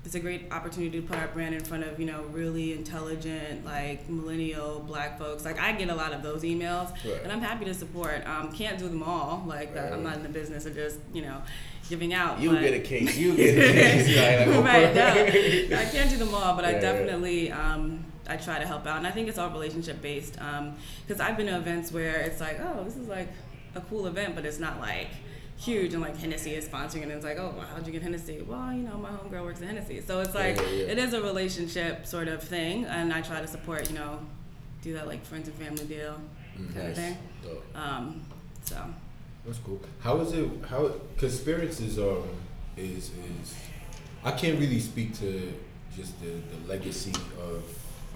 it's 0.05 0.15
a 0.15 0.19
great 0.19 0.51
opportunity 0.51 1.01
to 1.01 1.05
put 1.05 1.17
our 1.17 1.27
brand 1.27 1.53
in 1.53 1.63
front 1.63 1.83
of, 1.83 1.99
you 1.99 2.05
know, 2.05 2.23
really 2.31 2.73
intelligent, 2.73 3.65
like 3.65 4.07
millennial 4.09 4.79
black 4.79 5.19
folks. 5.19 5.43
Like, 5.45 5.59
I 5.59 5.73
get 5.73 5.89
a 5.89 5.95
lot 5.95 6.13
of 6.13 6.23
those 6.23 6.43
emails, 6.43 6.91
Right. 7.05 7.21
and 7.23 7.31
I'm 7.31 7.41
happy 7.41 7.65
to 7.65 7.73
support. 7.73 8.25
Um, 8.27 8.51
can't 8.51 8.79
do 8.79 8.87
them 8.87 9.03
all. 9.03 9.43
Like, 9.45 9.73
that, 9.73 9.91
I'm 9.93 10.03
not 10.03 10.15
in 10.15 10.23
the 10.23 10.29
business 10.29 10.65
of 10.65 10.73
just, 10.73 10.99
you 11.13 11.21
know, 11.21 11.41
giving 11.89 12.13
out. 12.13 12.39
You 12.39 12.57
get 12.59 12.73
a 12.73 12.79
case. 12.79 13.17
You 13.17 13.33
get 13.35 13.57
a 13.57 13.71
case. 13.73 14.07
Like, 14.47 14.47
like, 14.55 14.65
right, 14.65 14.95
no. 14.95 15.77
I 15.77 15.85
can't 15.85 16.09
do 16.09 16.17
them 16.17 16.33
all, 16.33 16.55
but 16.55 16.63
I 16.65 16.69
Yeah, 16.71 16.75
yeah. 16.75 16.81
definitely 16.81 17.51
um, 17.51 18.05
I 18.27 18.37
try 18.37 18.57
to 18.59 18.65
help 18.65 18.87
out, 18.87 18.97
and 18.97 19.05
I 19.07 19.11
think 19.11 19.27
it's 19.27 19.37
all 19.37 19.49
relationship 19.49 20.01
based. 20.01 20.33
Because 21.05 21.19
I've 21.19 21.35
been 21.35 21.47
to 21.47 21.57
events 21.57 21.91
where 21.91 22.21
it's 22.21 22.39
like, 22.39 22.59
oh, 22.61 22.83
this 22.85 22.95
is 22.95 23.07
like 23.07 23.27
a 23.75 23.81
cool 23.81 24.07
event, 24.07 24.33
but 24.33 24.45
it's 24.45 24.59
not 24.59 24.79
like 24.79 25.09
huge, 25.59 25.93
and 25.93 26.01
like 26.01 26.15
Hennessy 26.17 26.53
is 26.55 26.67
sponsoring, 26.67 26.97
it, 26.97 27.03
and 27.03 27.11
it's 27.11 27.25
like, 27.25 27.37
oh, 27.37 27.53
well, 27.57 27.67
how'd 27.73 27.85
you 27.85 27.91
get 27.91 28.01
Hennessy? 28.01 28.41
Well, 28.47 28.71
you 28.73 28.83
know, 28.83 28.97
my 28.97 29.09
homegirl 29.09 29.43
works 29.43 29.61
at 29.61 29.67
Hennessy, 29.67 30.01
so 30.01 30.21
it's 30.21 30.33
like 30.33 30.55
Yeah, 30.57 30.63
yeah, 30.63 30.69
yeah. 30.85 30.91
it 30.93 30.97
is 30.97 31.13
a 31.13 31.21
relationship 31.21 32.05
sort 32.05 32.27
of 32.29 32.41
thing, 32.41 32.85
and 32.85 33.13
I 33.13 33.21
try 33.21 33.41
to 33.41 33.47
support, 33.47 33.89
you 33.89 33.95
know, 33.95 34.19
do 34.81 34.93
that 34.93 35.07
like 35.07 35.25
friends 35.25 35.47
and 35.49 35.57
family 35.57 35.85
deal 35.85 36.15
kind 36.73 36.87
of 36.89 36.95
thing. 36.95 37.17
Um, 37.75 38.21
so 38.63 38.77
That's 39.45 39.59
cool. 39.59 39.79
How 39.99 40.19
is 40.21 40.31
it? 40.33 40.49
How? 40.69 40.87
Because 41.15 41.37
spirits 41.39 41.79
is 41.81 41.97
um 41.99 42.23
is 42.77 43.11
is 43.11 43.55
I 44.23 44.31
can't 44.31 44.59
really 44.59 44.79
speak 44.79 45.13
to 45.19 45.53
just 45.95 46.19
the, 46.21 46.27
the 46.51 46.67
legacy 46.67 47.11
of 47.41 47.63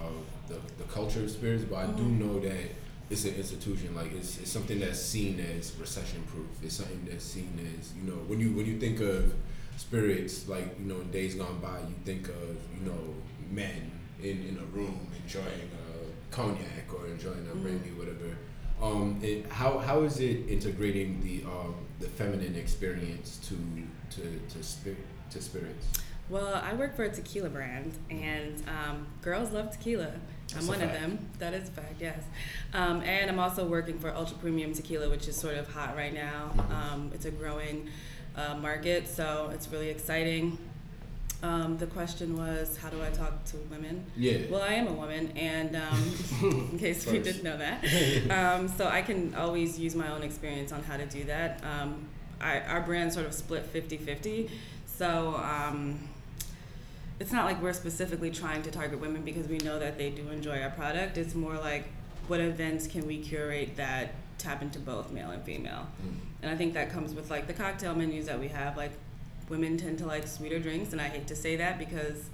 of 0.00 0.14
the, 0.48 0.54
the 0.78 0.84
culture 0.92 1.20
of 1.22 1.30
spirits, 1.30 1.64
but 1.64 1.76
I 1.76 1.86
do 1.86 2.02
Mhm. 2.02 2.18
know 2.20 2.40
that 2.40 2.70
it's 3.10 3.24
an 3.24 3.34
institution. 3.34 3.94
Like 3.94 4.12
it's, 4.12 4.38
it's 4.38 4.50
something 4.50 4.80
that's 4.80 5.00
seen 5.00 5.38
as 5.40 5.72
recession 5.78 6.22
proof. 6.24 6.46
It's 6.62 6.76
something 6.76 7.06
that's 7.10 7.24
seen 7.24 7.52
as 7.78 7.92
you 7.94 8.02
know 8.10 8.18
when 8.26 8.40
you 8.40 8.52
when 8.52 8.66
you 8.66 8.78
think 8.78 9.00
of 9.00 9.34
spirits 9.76 10.48
like 10.48 10.76
you 10.78 10.86
know 10.86 11.00
in 11.00 11.10
days 11.10 11.34
gone 11.34 11.58
by 11.60 11.80
you 11.80 11.94
think 12.04 12.28
of 12.28 12.56
you 12.78 12.86
know 12.86 13.14
men 13.50 13.90
in, 14.22 14.46
in 14.48 14.58
a 14.58 14.64
room 14.76 15.08
enjoying 15.22 15.68
a 15.72 16.32
cognac 16.34 16.86
or 16.94 17.06
enjoying 17.08 17.46
a 17.50 17.54
Mhm. 17.54 17.62
brandy 17.62 17.90
whatever 17.90 18.36
um, 18.80 19.18
it, 19.22 19.46
how 19.50 19.78
how 19.78 20.02
is 20.02 20.20
it 20.20 20.48
integrating 20.48 21.20
the 21.22 21.42
um, 21.44 21.74
the 22.00 22.06
feminine 22.06 22.54
experience 22.56 23.38
to 23.48 23.56
to 24.14 24.22
to 24.52 24.62
spirit 24.62 24.98
to 25.30 25.40
spirits? 25.42 25.86
Well, 26.30 26.54
I 26.54 26.72
work 26.74 26.96
for 26.96 27.04
a 27.04 27.10
tequila 27.10 27.50
brand, 27.50 27.92
and 28.10 28.62
um, 28.68 29.06
girls 29.22 29.50
love 29.52 29.70
tequila. 29.70 30.10
That's 30.54 30.68
I'm 30.68 30.80
one 30.80 30.82
of 30.82 30.92
them. 30.92 31.18
That 31.38 31.54
is 31.54 31.68
a 31.68 31.72
fact, 31.72 31.94
yes. 32.00 32.18
Um, 32.72 33.02
and 33.02 33.30
I'm 33.30 33.38
also 33.38 33.66
working 33.66 33.98
for 33.98 34.14
ultra 34.14 34.36
premium 34.38 34.72
tequila, 34.72 35.10
which 35.10 35.28
is 35.28 35.36
sort 35.36 35.56
of 35.56 35.72
hot 35.72 35.96
right 35.96 36.14
now. 36.14 36.50
Um, 36.70 37.10
it's 37.14 37.24
a 37.24 37.30
growing 37.30 37.88
uh, 38.36 38.54
market, 38.56 39.08
so 39.08 39.50
it's 39.52 39.68
really 39.68 39.88
exciting. 39.90 40.58
Um, 41.42 41.76
the 41.76 41.86
question 41.86 42.38
was, 42.38 42.78
how 42.78 42.88
do 42.88 43.02
I 43.02 43.10
talk 43.10 43.44
to 43.46 43.58
women? 43.70 44.04
Yeah. 44.16 44.38
Well, 44.48 44.62
I 44.62 44.74
am 44.74 44.86
a 44.86 44.92
woman, 44.92 45.30
and 45.36 45.76
um, 45.76 46.12
in 46.72 46.78
case 46.78 47.06
you 47.06 47.20
didn't 47.20 47.44
know 47.44 47.58
that, 47.58 47.84
um, 48.30 48.68
so 48.68 48.86
I 48.88 49.02
can 49.02 49.34
always 49.34 49.78
use 49.78 49.94
my 49.94 50.10
own 50.10 50.22
experience 50.22 50.72
on 50.72 50.82
how 50.84 50.96
to 50.96 51.04
do 51.04 51.24
that. 51.24 51.62
Um, 51.62 52.06
I, 52.40 52.60
our 52.60 52.80
brand 52.80 53.12
sort 53.12 53.26
of 53.26 53.34
split 53.34 53.64
50 53.64 53.98
50. 53.98 54.50
So 54.86 55.34
um, 55.36 55.98
it's 57.20 57.32
not 57.32 57.44
like 57.44 57.62
we're 57.62 57.72
specifically 57.72 58.30
trying 58.30 58.62
to 58.62 58.70
target 58.70 59.00
women 59.00 59.22
because 59.22 59.46
we 59.48 59.58
know 59.58 59.78
that 59.78 59.98
they 59.98 60.10
do 60.10 60.28
enjoy 60.28 60.60
our 60.60 60.70
product. 60.70 61.16
It's 61.16 61.34
more 61.34 61.56
like 61.56 61.86
what 62.26 62.40
events 62.40 62.86
can 62.86 63.06
we 63.06 63.18
curate 63.18 63.76
that 63.76 64.14
tap 64.38 64.62
into 64.62 64.78
both 64.78 65.12
male 65.12 65.30
and 65.30 65.42
female. 65.42 65.86
Mm. 66.04 66.14
And 66.42 66.50
I 66.50 66.56
think 66.56 66.74
that 66.74 66.90
comes 66.90 67.14
with 67.14 67.30
like 67.30 67.46
the 67.46 67.52
cocktail 67.52 67.94
menus 67.94 68.26
that 68.26 68.38
we 68.38 68.48
have. 68.48 68.76
Like 68.76 68.92
women 69.48 69.76
tend 69.76 69.98
to 69.98 70.06
like 70.06 70.26
sweeter 70.26 70.58
drinks, 70.58 70.92
and 70.92 71.00
I 71.00 71.08
hate 71.08 71.26
to 71.28 71.36
say 71.36 71.56
that 71.56 71.78
because 71.78 72.24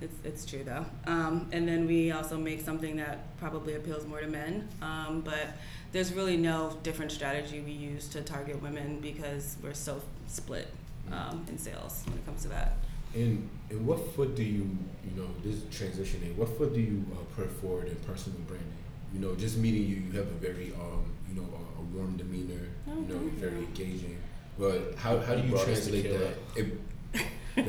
it's, 0.00 0.14
it's 0.24 0.46
true 0.46 0.62
though. 0.62 0.84
Um, 1.06 1.48
and 1.52 1.66
then 1.66 1.86
we 1.86 2.12
also 2.12 2.36
make 2.36 2.60
something 2.60 2.96
that 2.96 3.36
probably 3.38 3.74
appeals 3.74 4.06
more 4.06 4.20
to 4.20 4.28
men. 4.28 4.68
Um, 4.82 5.22
but 5.24 5.48
there's 5.92 6.12
really 6.12 6.36
no 6.36 6.78
different 6.82 7.12
strategy 7.12 7.60
we 7.60 7.72
use 7.72 8.08
to 8.08 8.22
target 8.22 8.60
women 8.62 9.00
because 9.00 9.56
we're 9.62 9.74
so 9.74 10.00
split 10.28 10.68
um, 11.12 11.44
in 11.48 11.58
sales 11.58 12.02
when 12.06 12.18
it 12.18 12.26
comes 12.26 12.42
to 12.42 12.48
that. 12.48 12.74
And 13.14 13.48
and 13.70 13.86
what 13.86 13.98
foot 14.14 14.34
do 14.34 14.42
you 14.42 14.66
you 15.04 15.12
know 15.16 15.28
this 15.44 15.60
transitioning? 15.70 16.36
What 16.36 16.48
foot 16.58 16.74
do 16.74 16.80
you 16.80 17.04
uh, 17.12 17.24
put 17.36 17.50
forward 17.60 17.88
in 17.88 17.96
personal 18.06 18.38
branding? 18.40 18.72
You 19.12 19.20
know, 19.20 19.34
just 19.36 19.56
meeting 19.58 19.82
you, 19.86 19.96
you 19.96 20.12
have 20.12 20.26
a 20.26 20.38
very 20.48 20.72
um 20.74 21.04
you 21.28 21.34
know 21.40 21.46
a, 21.60 21.80
a 21.80 21.82
warm 21.94 22.16
demeanor. 22.16 22.66
Oh, 22.88 23.00
you 23.00 23.06
know, 23.14 23.20
you're 23.20 23.50
very 23.50 23.60
you. 23.60 23.66
engaging. 23.66 24.16
But 24.58 24.94
how 24.96 25.18
how 25.18 25.34
do 25.34 25.42
You 25.46 25.56
you 25.56 25.64
translate 25.64 26.04
that? 26.18 26.34
It, 26.56 26.78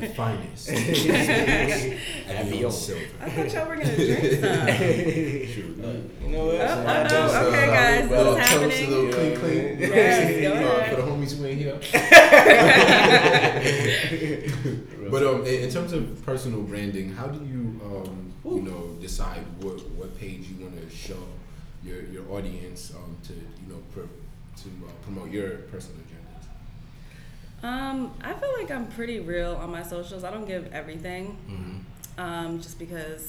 the 0.00 0.08
finest. 0.08 0.68
Avion. 0.70 1.98
Avion 2.28 2.72
silver. 2.72 3.04
I 3.20 3.22
thought 3.30 3.52
y'all 3.52 3.68
were 3.68 3.76
gonna 3.76 3.94
drink 3.96 4.20
some. 4.40 4.66
True. 5.52 5.72
You 6.22 6.28
know 6.32 6.44
what? 6.46 6.60
Oh, 6.60 6.84
I 6.86 6.88
oh, 7.04 7.08
just, 7.08 7.34
oh, 7.34 7.38
okay, 7.48 7.64
uh, 7.64 7.66
guys, 7.66 8.04
well, 8.10 8.34
this 8.34 8.44
is 8.44 8.48
toast, 8.50 8.60
happening. 8.76 8.86
a 8.86 8.88
little 8.96 9.12
clean, 9.12 9.32
clean. 9.38 9.62
Yes, 9.78 10.40
go 10.42 10.48
Uh, 10.52 10.54
ahead. 10.78 10.90
for 10.94 10.98
the 11.02 11.06
homies 11.08 11.32
who 11.36 11.42
ain't 11.46 11.60
here. 11.60 11.78
But 15.10 15.22
um, 15.22 15.40
in 15.46 15.54
in 15.64 15.70
terms 15.70 15.92
of 15.92 16.02
personal 16.26 16.62
branding, 16.62 17.12
how 17.12 17.26
do 17.28 17.38
you 17.46 17.80
um, 17.84 18.32
you 18.44 18.62
know 18.62 18.96
decide 19.00 19.44
what 19.62 19.78
what 19.90 20.16
page 20.18 20.48
you 20.50 20.56
want 20.64 20.74
to 20.80 20.88
show 20.94 21.22
your 21.84 22.02
your 22.14 22.24
audience 22.32 22.92
um, 22.96 23.16
to 23.28 23.32
you 23.34 23.68
know 23.70 23.80
pr- 23.94 24.10
to 24.62 24.68
uh, 24.84 24.90
promote 25.04 25.30
your 25.30 25.50
personal 25.70 25.98
agendas? 26.02 26.25
Um, 27.66 28.12
I 28.22 28.32
feel 28.32 28.52
like 28.60 28.70
I'm 28.70 28.86
pretty 28.86 29.18
real 29.18 29.56
on 29.56 29.70
my 29.72 29.82
socials. 29.82 30.22
I 30.22 30.30
don't 30.30 30.46
give 30.46 30.72
everything. 30.72 31.36
Mhm. 31.48 31.82
um, 32.18 32.60
just 32.62 32.78
because 32.78 33.28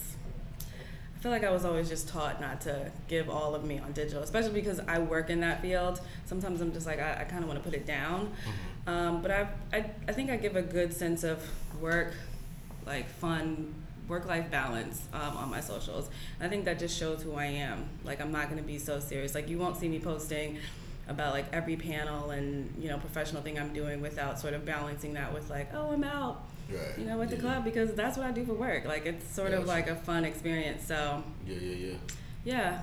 I 1.15 1.19
feel 1.19 1.31
like 1.31 1.43
I 1.43 1.49
was 1.49 1.65
always 1.65 1.89
just 1.89 2.07
taught 2.07 2.39
not 2.39 2.61
to 2.61 2.91
give 3.09 3.29
all 3.29 3.55
of 3.55 3.65
me 3.65 3.79
on 3.79 3.91
digital, 3.91 4.21
especially 4.21 4.53
because 4.53 4.79
I 4.79 4.99
work 4.99 5.29
in 5.29 5.41
that 5.41 5.61
field. 5.61 5.99
Sometimes 6.25 6.61
I'm 6.61 6.71
just 6.71 6.85
like, 6.85 6.99
I, 6.99 7.21
I 7.21 7.23
kind 7.25 7.41
of 7.43 7.49
want 7.49 7.61
to 7.61 7.69
put 7.69 7.73
it 7.77 7.85
down. 7.87 8.27
Mm-hmm. 8.27 8.89
Um, 8.89 9.21
but 9.21 9.31
I, 9.31 9.47
I, 9.73 9.91
I 10.07 10.13
think 10.13 10.29
I 10.29 10.37
give 10.37 10.55
a 10.55 10.61
good 10.61 10.93
sense 10.93 11.23
of 11.25 11.41
work, 11.81 12.13
like 12.85 13.09
fun, 13.09 13.73
work 14.07 14.25
life 14.27 14.49
balance 14.51 15.01
um, 15.11 15.35
on 15.35 15.49
my 15.49 15.59
socials. 15.59 16.09
I 16.39 16.47
think 16.47 16.63
that 16.65 16.79
just 16.79 16.97
shows 16.97 17.23
who 17.23 17.33
I 17.33 17.47
am. 17.47 17.89
Like, 18.05 18.21
I'm 18.21 18.31
not 18.31 18.45
going 18.49 18.61
to 18.61 18.67
be 18.67 18.77
so 18.77 18.99
serious. 19.01 19.35
Like, 19.35 19.49
you 19.49 19.57
won't 19.57 19.75
see 19.75 19.89
me 19.89 19.99
posting 19.99 20.59
about 21.07 21.33
like 21.33 21.45
every 21.53 21.75
panel 21.75 22.31
and 22.31 22.73
you 22.79 22.89
know 22.89 22.97
professional 22.97 23.41
thing 23.41 23.57
I'm 23.59 23.73
doing 23.73 24.01
without 24.01 24.39
sort 24.39 24.53
of 24.53 24.65
balancing 24.65 25.13
that 25.13 25.33
with 25.33 25.49
like 25.49 25.73
oh 25.73 25.91
I'm 25.91 26.03
out 26.03 26.43
Right. 26.69 26.97
you 26.99 27.05
know 27.05 27.21
at 27.21 27.29
the 27.29 27.35
Yeah. 27.37 27.41
club 27.41 27.63
because 27.63 27.93
that's 27.93 28.17
what 28.17 28.25
I 28.27 28.31
do 28.31 28.43
for 28.45 28.53
work 28.53 28.83
like 28.85 29.05
it's 29.05 29.33
sort 29.33 29.53
of 29.53 29.59
Gotcha. 29.65 29.67
like 29.69 29.87
a 29.89 29.95
fun 29.95 30.25
experience 30.25 30.85
so 30.85 31.23
Yeah, 31.47 31.55
yeah, 31.61 31.75
yeah. 31.87 31.93
yeah 32.43 32.79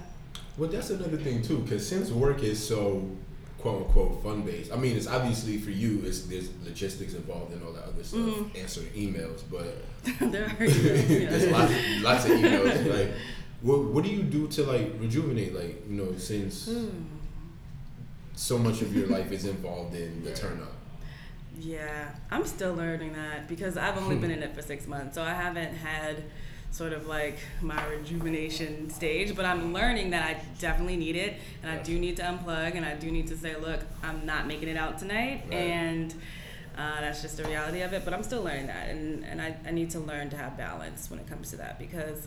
Well, 0.56 0.70
that's 0.70 0.88
another 0.90 1.18
thing 1.18 1.42
too, 1.42 1.58
because 1.58 1.86
since 1.86 2.10
work 2.10 2.42
is 2.42 2.66
so 2.66 3.10
quote 3.58 3.82
unquote 3.86 4.22
fun 4.22 4.42
based, 4.42 4.72
I 4.72 4.76
mean, 4.76 4.96
it's 4.96 5.06
obviously 5.06 5.58
for 5.58 5.70
you, 5.70 6.02
it's 6.06 6.20
there's 6.22 6.48
logistics 6.64 7.14
involved 7.14 7.52
and 7.52 7.62
all 7.64 7.72
that 7.72 7.84
other 7.84 8.04
stuff, 8.04 8.20
Mhm. 8.20 8.56
answering 8.62 8.88
emails, 9.04 9.40
but 9.50 9.66
there 10.32 10.44
are 10.46 10.64
you 10.64 11.24
know, 11.24 11.30
there's 11.30 11.50
lots, 11.50 11.72
of, 11.72 12.02
lots 12.02 12.24
of 12.26 12.30
emails. 12.32 12.86
Like, 12.98 13.10
what 13.62 13.80
what 13.92 14.04
do 14.04 14.10
you 14.10 14.22
do 14.22 14.46
to 14.48 14.62
like 14.64 14.92
rejuvenate? 15.00 15.54
Like, 15.54 15.74
you 15.90 15.96
know, 15.96 16.14
since 16.16 16.66
Hmm. 16.70 16.88
So 18.34 18.58
much 18.58 18.82
of 18.82 18.94
your 18.94 19.06
life 19.06 19.30
is 19.32 19.44
involved 19.46 19.94
in 19.94 20.24
the 20.24 20.32
turn 20.34 20.60
up. 20.60 20.72
Yeah, 21.60 22.10
I'm 22.30 22.44
still 22.46 22.74
learning 22.74 23.12
that 23.14 23.46
because 23.48 23.76
I've 23.76 23.96
only 23.96 24.16
been 24.16 24.30
in 24.32 24.42
it 24.42 24.54
for 24.54 24.62
six 24.62 24.86
months, 24.88 25.14
so 25.14 25.22
I 25.22 25.30
haven't 25.34 25.74
had 25.74 26.24
sort 26.72 26.92
of 26.92 27.06
like 27.06 27.38
my 27.62 27.80
rejuvenation 27.86 28.90
stage. 28.90 29.36
But 29.36 29.44
I'm 29.44 29.72
learning 29.72 30.10
that 30.10 30.24
I 30.28 30.42
definitely 30.58 30.96
need 30.96 31.14
it, 31.14 31.34
and 31.62 31.70
I 31.70 31.80
do 31.82 31.96
need 31.98 32.16
to 32.16 32.22
unplug, 32.22 32.74
and 32.74 32.84
I 32.84 32.94
do 32.96 33.10
need 33.10 33.28
to 33.28 33.36
say, 33.36 33.54
look, 33.56 33.80
I'm 34.02 34.26
not 34.26 34.48
making 34.48 34.68
it 34.68 34.76
out 34.76 34.98
tonight, 34.98 35.44
Right. 35.48 35.54
and 35.54 36.12
uh, 36.76 37.00
that's 37.00 37.22
just 37.22 37.36
the 37.36 37.44
reality 37.44 37.82
of 37.82 37.92
it. 37.92 38.04
But 38.04 38.14
I'm 38.14 38.24
still 38.24 38.42
learning 38.42 38.66
that, 38.66 38.88
and 38.88 39.24
and 39.24 39.40
I, 39.40 39.54
I 39.64 39.70
need 39.70 39.90
to 39.90 40.00
learn 40.00 40.30
to 40.30 40.36
have 40.36 40.56
balance 40.56 41.08
when 41.08 41.20
it 41.20 41.28
comes 41.28 41.50
to 41.50 41.56
that 41.58 41.78
because. 41.78 42.26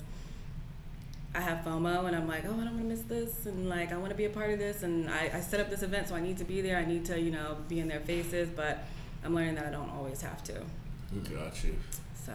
I 1.35 1.41
have 1.41 1.63
FOMO 1.63 2.05
and 2.07 2.15
I'm 2.15 2.27
like, 2.27 2.43
oh, 2.45 2.53
I 2.53 2.63
don't 2.63 2.75
want 2.75 2.79
to 2.79 2.83
miss 2.85 3.01
this, 3.01 3.45
and 3.45 3.69
like 3.69 3.91
I 3.91 3.97
want 3.97 4.09
to 4.09 4.15
be 4.15 4.25
a 4.25 4.29
part 4.29 4.49
of 4.51 4.59
this, 4.59 4.83
and 4.83 5.09
I, 5.09 5.29
I 5.35 5.39
set 5.41 5.59
up 5.59 5.69
this 5.69 5.83
event, 5.83 6.07
so 6.07 6.15
I 6.15 6.21
need 6.21 6.37
to 6.39 6.43
be 6.45 6.61
there. 6.61 6.77
I 6.77 6.85
need 6.85 7.05
to, 7.05 7.19
you 7.19 7.31
know, 7.31 7.57
be 7.67 7.79
in 7.79 7.87
their 7.87 7.99
faces, 7.99 8.49
but 8.49 8.83
I'm 9.23 9.35
learning 9.35 9.55
that 9.55 9.65
I 9.67 9.69
don't 9.71 9.89
always 9.91 10.21
have 10.21 10.43
to. 10.45 10.53
Got 11.33 11.63
you. 11.63 11.75
So 12.25 12.33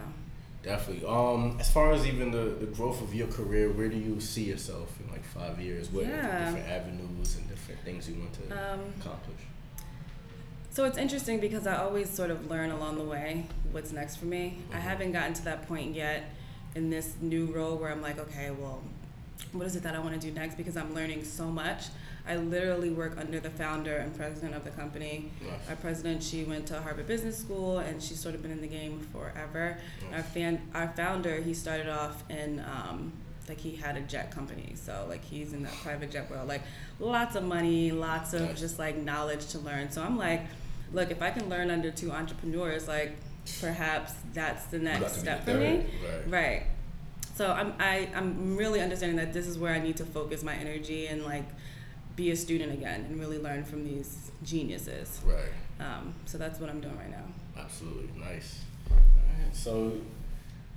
Definitely. 0.63 1.05
Um, 1.09 1.57
as 1.59 1.69
far 1.73 1.93
as 1.93 2.07
even 2.07 2.31
the, 2.31 2.55
the 2.61 2.67
growth 2.67 3.03
of 3.03 3.13
your 3.13 3.27
career, 3.27 3.71
where 3.73 3.89
do 3.89 3.97
you 3.97 4.21
see 4.21 4.45
yourself 4.45 4.97
in 5.05 5.11
like 5.11 5.25
five 5.25 5.59
years? 5.61 5.91
What 5.91 6.05
are 6.05 6.07
the 6.07 6.13
Yeah. 6.13 6.45
different 6.45 6.69
avenues 6.69 7.37
and 7.37 7.49
different 7.49 7.81
things 7.81 8.09
you 8.09 8.15
want 8.21 8.33
to 8.35 8.73
Um, 8.73 8.81
accomplish? 9.01 9.41
So 10.71 10.85
it's 10.85 10.97
interesting 10.99 11.41
because 11.41 11.67
I 11.67 11.77
always 11.79 12.09
sort 12.09 12.31
of 12.31 12.49
learn 12.49 12.71
along 12.71 12.97
the 12.99 13.05
way 13.05 13.47
what's 13.73 13.91
next 13.91 14.17
for 14.17 14.27
me. 14.27 14.59
I 14.73 14.77
Mhm. 14.77 14.81
haven't 14.81 15.13
gotten 15.13 15.35
to 15.35 15.45
that 15.47 15.67
point 15.67 15.95
yet 15.97 16.25
in 16.75 16.91
this 16.91 17.15
new 17.21 17.47
role 17.47 17.77
where 17.77 17.91
I'm 17.91 18.03
like, 18.03 18.19
okay, 18.19 18.51
well, 18.51 18.83
what 19.53 19.67
is 19.67 19.77
it 19.77 19.83
that 19.83 19.95
I 19.95 19.99
want 19.99 20.15
to 20.15 20.21
do 20.21 20.33
next? 20.33 20.57
Because 20.57 20.77
I'm 20.77 20.95
learning 20.95 21.25
so 21.25 21.47
much. 21.47 21.85
I 22.27 22.37
literally 22.37 22.91
work 22.91 23.19
under 23.19 23.41
the 23.41 23.51
founder 23.51 23.97
and 23.97 24.17
president 24.17 24.55
of 24.55 24.65
the 24.65 24.71
company. 24.71 25.31
Nice. 25.41 25.71
Our 25.71 25.77
president, 25.77 26.23
she 26.23 26.45
went 26.45 26.67
to 26.69 26.81
Harvard 26.81 27.09
Business 27.09 27.37
School 27.37 27.79
and 27.79 28.01
she's 28.03 28.21
sort 28.21 28.35
of 28.35 28.43
been 28.43 28.53
in 28.53 28.61
the 28.61 28.69
game 28.69 29.01
forever. 29.13 29.77
Our 30.15 30.23
fan, 30.23 30.63
our 30.75 30.89
founder, 30.97 31.41
he 31.41 31.53
started 31.53 31.89
off 31.89 32.23
in 32.31 32.61
um, 32.61 33.13
like 33.49 33.59
he 33.59 33.75
had 33.75 33.97
a 33.97 34.01
jet 34.03 34.31
company, 34.31 34.75
so 34.77 35.05
like 35.09 35.25
he's 35.25 35.53
in 35.53 35.65
that 35.65 35.73
private 35.83 36.13
jet 36.13 36.31
world. 36.31 36.47
Like 36.47 36.63
lots 37.01 37.35
of 37.35 37.43
money, 37.43 37.91
lots 37.91 38.35
of 38.35 38.43
Nice. 38.43 38.61
just 38.61 38.79
like 38.79 38.97
knowledge 38.97 39.49
to 39.49 39.59
learn. 39.59 39.91
So 39.91 40.01
I'm 40.01 40.17
like, 40.17 40.43
look, 40.93 41.11
if 41.11 41.21
I 41.23 41.31
can 41.31 41.49
learn 41.49 41.69
under 41.71 41.91
two 41.91 42.13
entrepreneurs, 42.13 42.87
like 42.87 43.17
perhaps 43.61 44.13
that's 44.33 44.67
the 44.67 44.79
next 44.79 45.19
step 45.21 45.45
for 45.45 45.55
me. 45.55 45.87
Right. 46.03 46.29
Right. 46.29 46.63
So 47.35 47.51
I'm 47.51 47.75
I, 47.79 48.09
I'm 48.15 48.57
really 48.57 48.81
understanding 48.81 49.17
that 49.17 49.33
this 49.33 49.47
is 49.47 49.59
where 49.59 49.73
I 49.73 49.79
need 49.79 49.97
to 49.97 50.05
focus 50.05 50.43
my 50.43 50.55
energy 50.55 51.07
and 51.07 51.25
like 51.25 51.45
be 52.15 52.31
a 52.31 52.37
student 52.37 52.73
again 52.73 53.07
and 53.09 53.19
really 53.19 53.39
learn 53.39 53.65
from 53.65 53.85
these 53.85 54.31
geniuses. 54.43 55.21
Right. 55.25 55.51
Um, 55.81 56.15
so 56.27 56.39
that's 56.39 56.61
what 56.61 56.71
I'm 56.71 56.81
doing 56.81 56.97
right 56.97 57.11
now. 57.11 57.25
Absolutely. 57.59 58.11
Nice. 58.21 58.61
All 58.91 58.97
right. 58.97 59.55
So, 59.55 59.93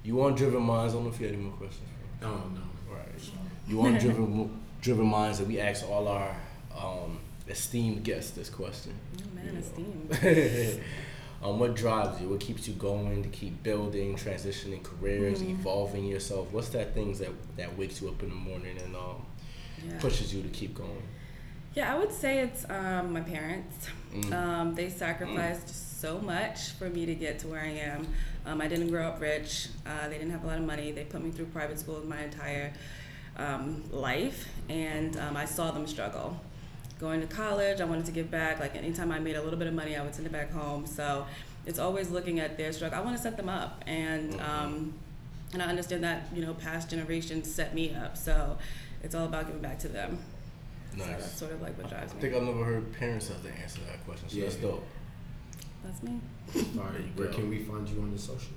you 0.04 0.16
want 0.16 0.38
driven 0.38 0.62
minds? 0.64 0.94
I 0.94 0.98
don't 0.98 1.06
know 1.06 1.14
if 1.14 1.20
you 1.20 1.28
had 1.28 1.36
any 1.36 1.44
more 1.44 1.54
questions. 1.54 1.88
For 2.20 2.28
me. 2.28 2.32
Oh 2.34 2.50
no. 2.54 2.96
Right. 2.96 3.32
You 3.68 3.78
want 3.78 4.00
driven 4.00 4.62
driven 4.82 5.06
minds 5.06 5.40
that 5.40 5.48
we 5.48 5.60
ask 5.60 5.88
all 5.90 6.08
our 6.08 6.36
um, 6.78 7.20
esteemed 7.50 8.04
guests 8.04 8.32
this 8.32 8.50
question. 8.50 8.94
Oh 9.20 9.36
man, 9.36 9.54
You 9.54 9.60
esteem. 9.60 10.82
um, 11.44 11.60
what 11.60 11.76
drives 11.76 12.22
you? 12.22 12.30
What 12.30 12.40
keeps 12.40 12.68
you 12.68 12.74
going 12.74 13.24
to 13.24 13.30
keep 13.30 13.62
building, 13.64 14.16
transitioning 14.16 14.82
careers, 14.84 15.42
Mhm. 15.42 15.52
evolving 15.60 16.06
yourself? 16.06 16.52
What's 16.52 16.70
that 16.70 16.94
things 16.94 17.20
that 17.20 17.30
that 17.58 17.78
wakes 17.78 18.02
you 18.02 18.10
up 18.10 18.22
in 18.24 18.30
the 18.30 18.36
morning 18.36 18.78
and 18.84 18.96
um, 18.96 19.26
Yeah. 19.86 20.00
pushes 20.00 20.34
you 20.34 20.42
to 20.42 20.50
keep 20.50 20.74
going? 20.76 21.04
Yeah, 21.76 21.94
I 21.94 22.00
would 22.00 22.12
say 22.12 22.40
it's 22.40 22.66
um, 22.70 23.12
my 23.14 23.22
parents. 23.22 23.90
Mm. 24.14 24.34
Um, 24.34 24.76
they 24.76 24.90
sacrificed 24.90 26.00
so 26.02 26.20
much 26.20 26.72
for 26.72 26.90
me 26.90 27.06
to 27.06 27.14
get 27.16 27.40
to 27.40 27.48
where 27.48 27.62
I 27.62 27.68
am. 27.92 28.08
Um, 28.46 28.62
I 28.62 28.68
didn't 28.68 28.90
grow 28.90 29.08
up 29.08 29.20
rich. 29.20 29.68
Uh, 29.86 30.08
they 30.08 30.18
didn't 30.18 30.32
have 30.32 30.44
a 30.46 30.48
lot 30.48 30.58
of 30.58 30.64
money. 30.66 30.92
They 30.94 31.04
put 31.04 31.22
me 31.24 31.32
through 31.32 31.48
private 31.48 31.78
school 31.80 32.02
my 32.08 32.24
entire 32.24 32.72
um, 33.38 33.84
life, 33.92 34.48
and 34.70 35.18
um, 35.18 35.36
I 35.36 35.44
saw 35.46 35.72
them 35.72 35.86
struggle. 35.88 36.40
Going 37.00 37.20
to 37.22 37.28
college, 37.28 37.82
I 37.82 37.86
wanted 37.86 38.06
to 38.06 38.12
give 38.12 38.32
back. 38.32 38.60
Like 38.60 38.76
anytime 38.76 39.12
I 39.12 39.20
made 39.20 39.36
a 39.36 39.42
little 39.44 39.60
bit 39.60 39.68
of 39.68 39.74
money, 39.74 39.96
I 39.98 40.04
would 40.04 40.16
send 40.16 40.26
it 40.28 40.32
back 40.32 40.52
home. 40.52 40.86
So 40.88 41.26
it's 41.66 41.78
always 41.80 42.10
looking 42.10 42.40
at 42.40 42.58
their 42.58 42.72
struggle. 42.72 42.98
I 42.98 43.02
want 43.02 43.18
to 43.18 43.22
set 43.22 43.36
them 43.38 43.50
up, 43.50 43.84
and 43.86 44.34
Mhm. 44.34 44.50
um, 44.50 44.94
and 45.54 45.62
I 45.62 45.66
understand 45.68 46.04
that 46.06 46.28
you 46.34 46.42
know 46.46 46.54
past 46.54 46.90
generations 46.90 47.54
set 47.54 47.74
me 47.76 47.94
up. 47.94 48.16
So 48.16 48.58
it's 49.04 49.14
all 49.14 49.26
about 49.26 49.48
giving 49.48 49.62
back 49.62 49.78
to 49.80 49.88
them. 49.90 50.20
So 50.98 51.04
that's 51.06 51.32
sort 51.38 51.52
of 51.52 51.62
like 51.62 51.78
what 51.78 51.90
drives 51.90 52.14
me. 52.14 52.20
I 52.20 52.22
think 52.22 52.36
I've 52.36 52.44
never 52.44 52.64
heard 52.64 52.94
parents 52.98 53.28
have 53.28 53.44
to 53.44 53.50
answer 53.52 53.82
that 53.92 54.06
question, 54.06 54.30
so 54.30 54.40
that's 54.40 54.56
dope. 54.56 54.88
That's 55.84 56.02
me. 56.02 56.20
All 56.78 56.86
right. 56.86 57.02
Where 57.18 57.28
can 57.28 57.50
we 57.50 57.60
find 57.64 57.88
you 57.90 58.00
on 58.02 58.12
the 58.12 58.18
socials? 58.18 58.52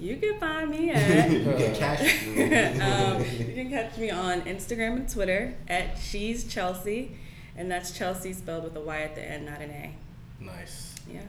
You 0.00 0.16
can 0.16 0.40
find 0.40 0.70
me 0.70 0.90
at. 0.92 1.30
you 1.30 1.44
get 1.44 1.76
cash. 1.78 2.00
um, 2.80 3.22
you 3.46 3.54
can 3.54 3.68
catch 3.70 3.98
me 3.98 4.08
on 4.10 4.40
Instagram 4.42 4.96
and 4.96 5.08
Twitter 5.08 5.54
at 5.68 5.98
She's 5.98 6.44
Chelsea, 6.44 7.16
and 7.58 7.70
that's 7.70 7.90
Chelsea 7.90 8.32
spelled 8.32 8.64
with 8.64 8.76
a 8.76 8.80
Y 8.80 9.02
at 9.02 9.14
the 9.14 9.22
end, 9.22 9.44
not 9.44 9.60
an 9.60 9.70
A. 9.70 9.94
Nice. 10.40 10.94
Yeah. 11.12 11.20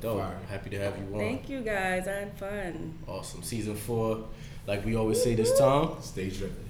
Dope. 0.00 0.18
Fire. 0.18 0.38
Happy 0.50 0.70
to 0.70 0.78
have 0.78 0.98
you 0.98 1.14
on. 1.14 1.18
Thank 1.18 1.48
you 1.48 1.60
guys. 1.60 2.06
I 2.06 2.12
had 2.12 2.32
fun. 2.36 2.98
Awesome. 3.06 3.42
Season 3.42 3.76
four, 3.76 4.26
like 4.66 4.84
we 4.84 4.96
always 4.96 5.22
say 5.22 5.34
this 5.34 5.56
time. 5.58 6.02
Stage 6.02 6.38
driven. 6.38 6.67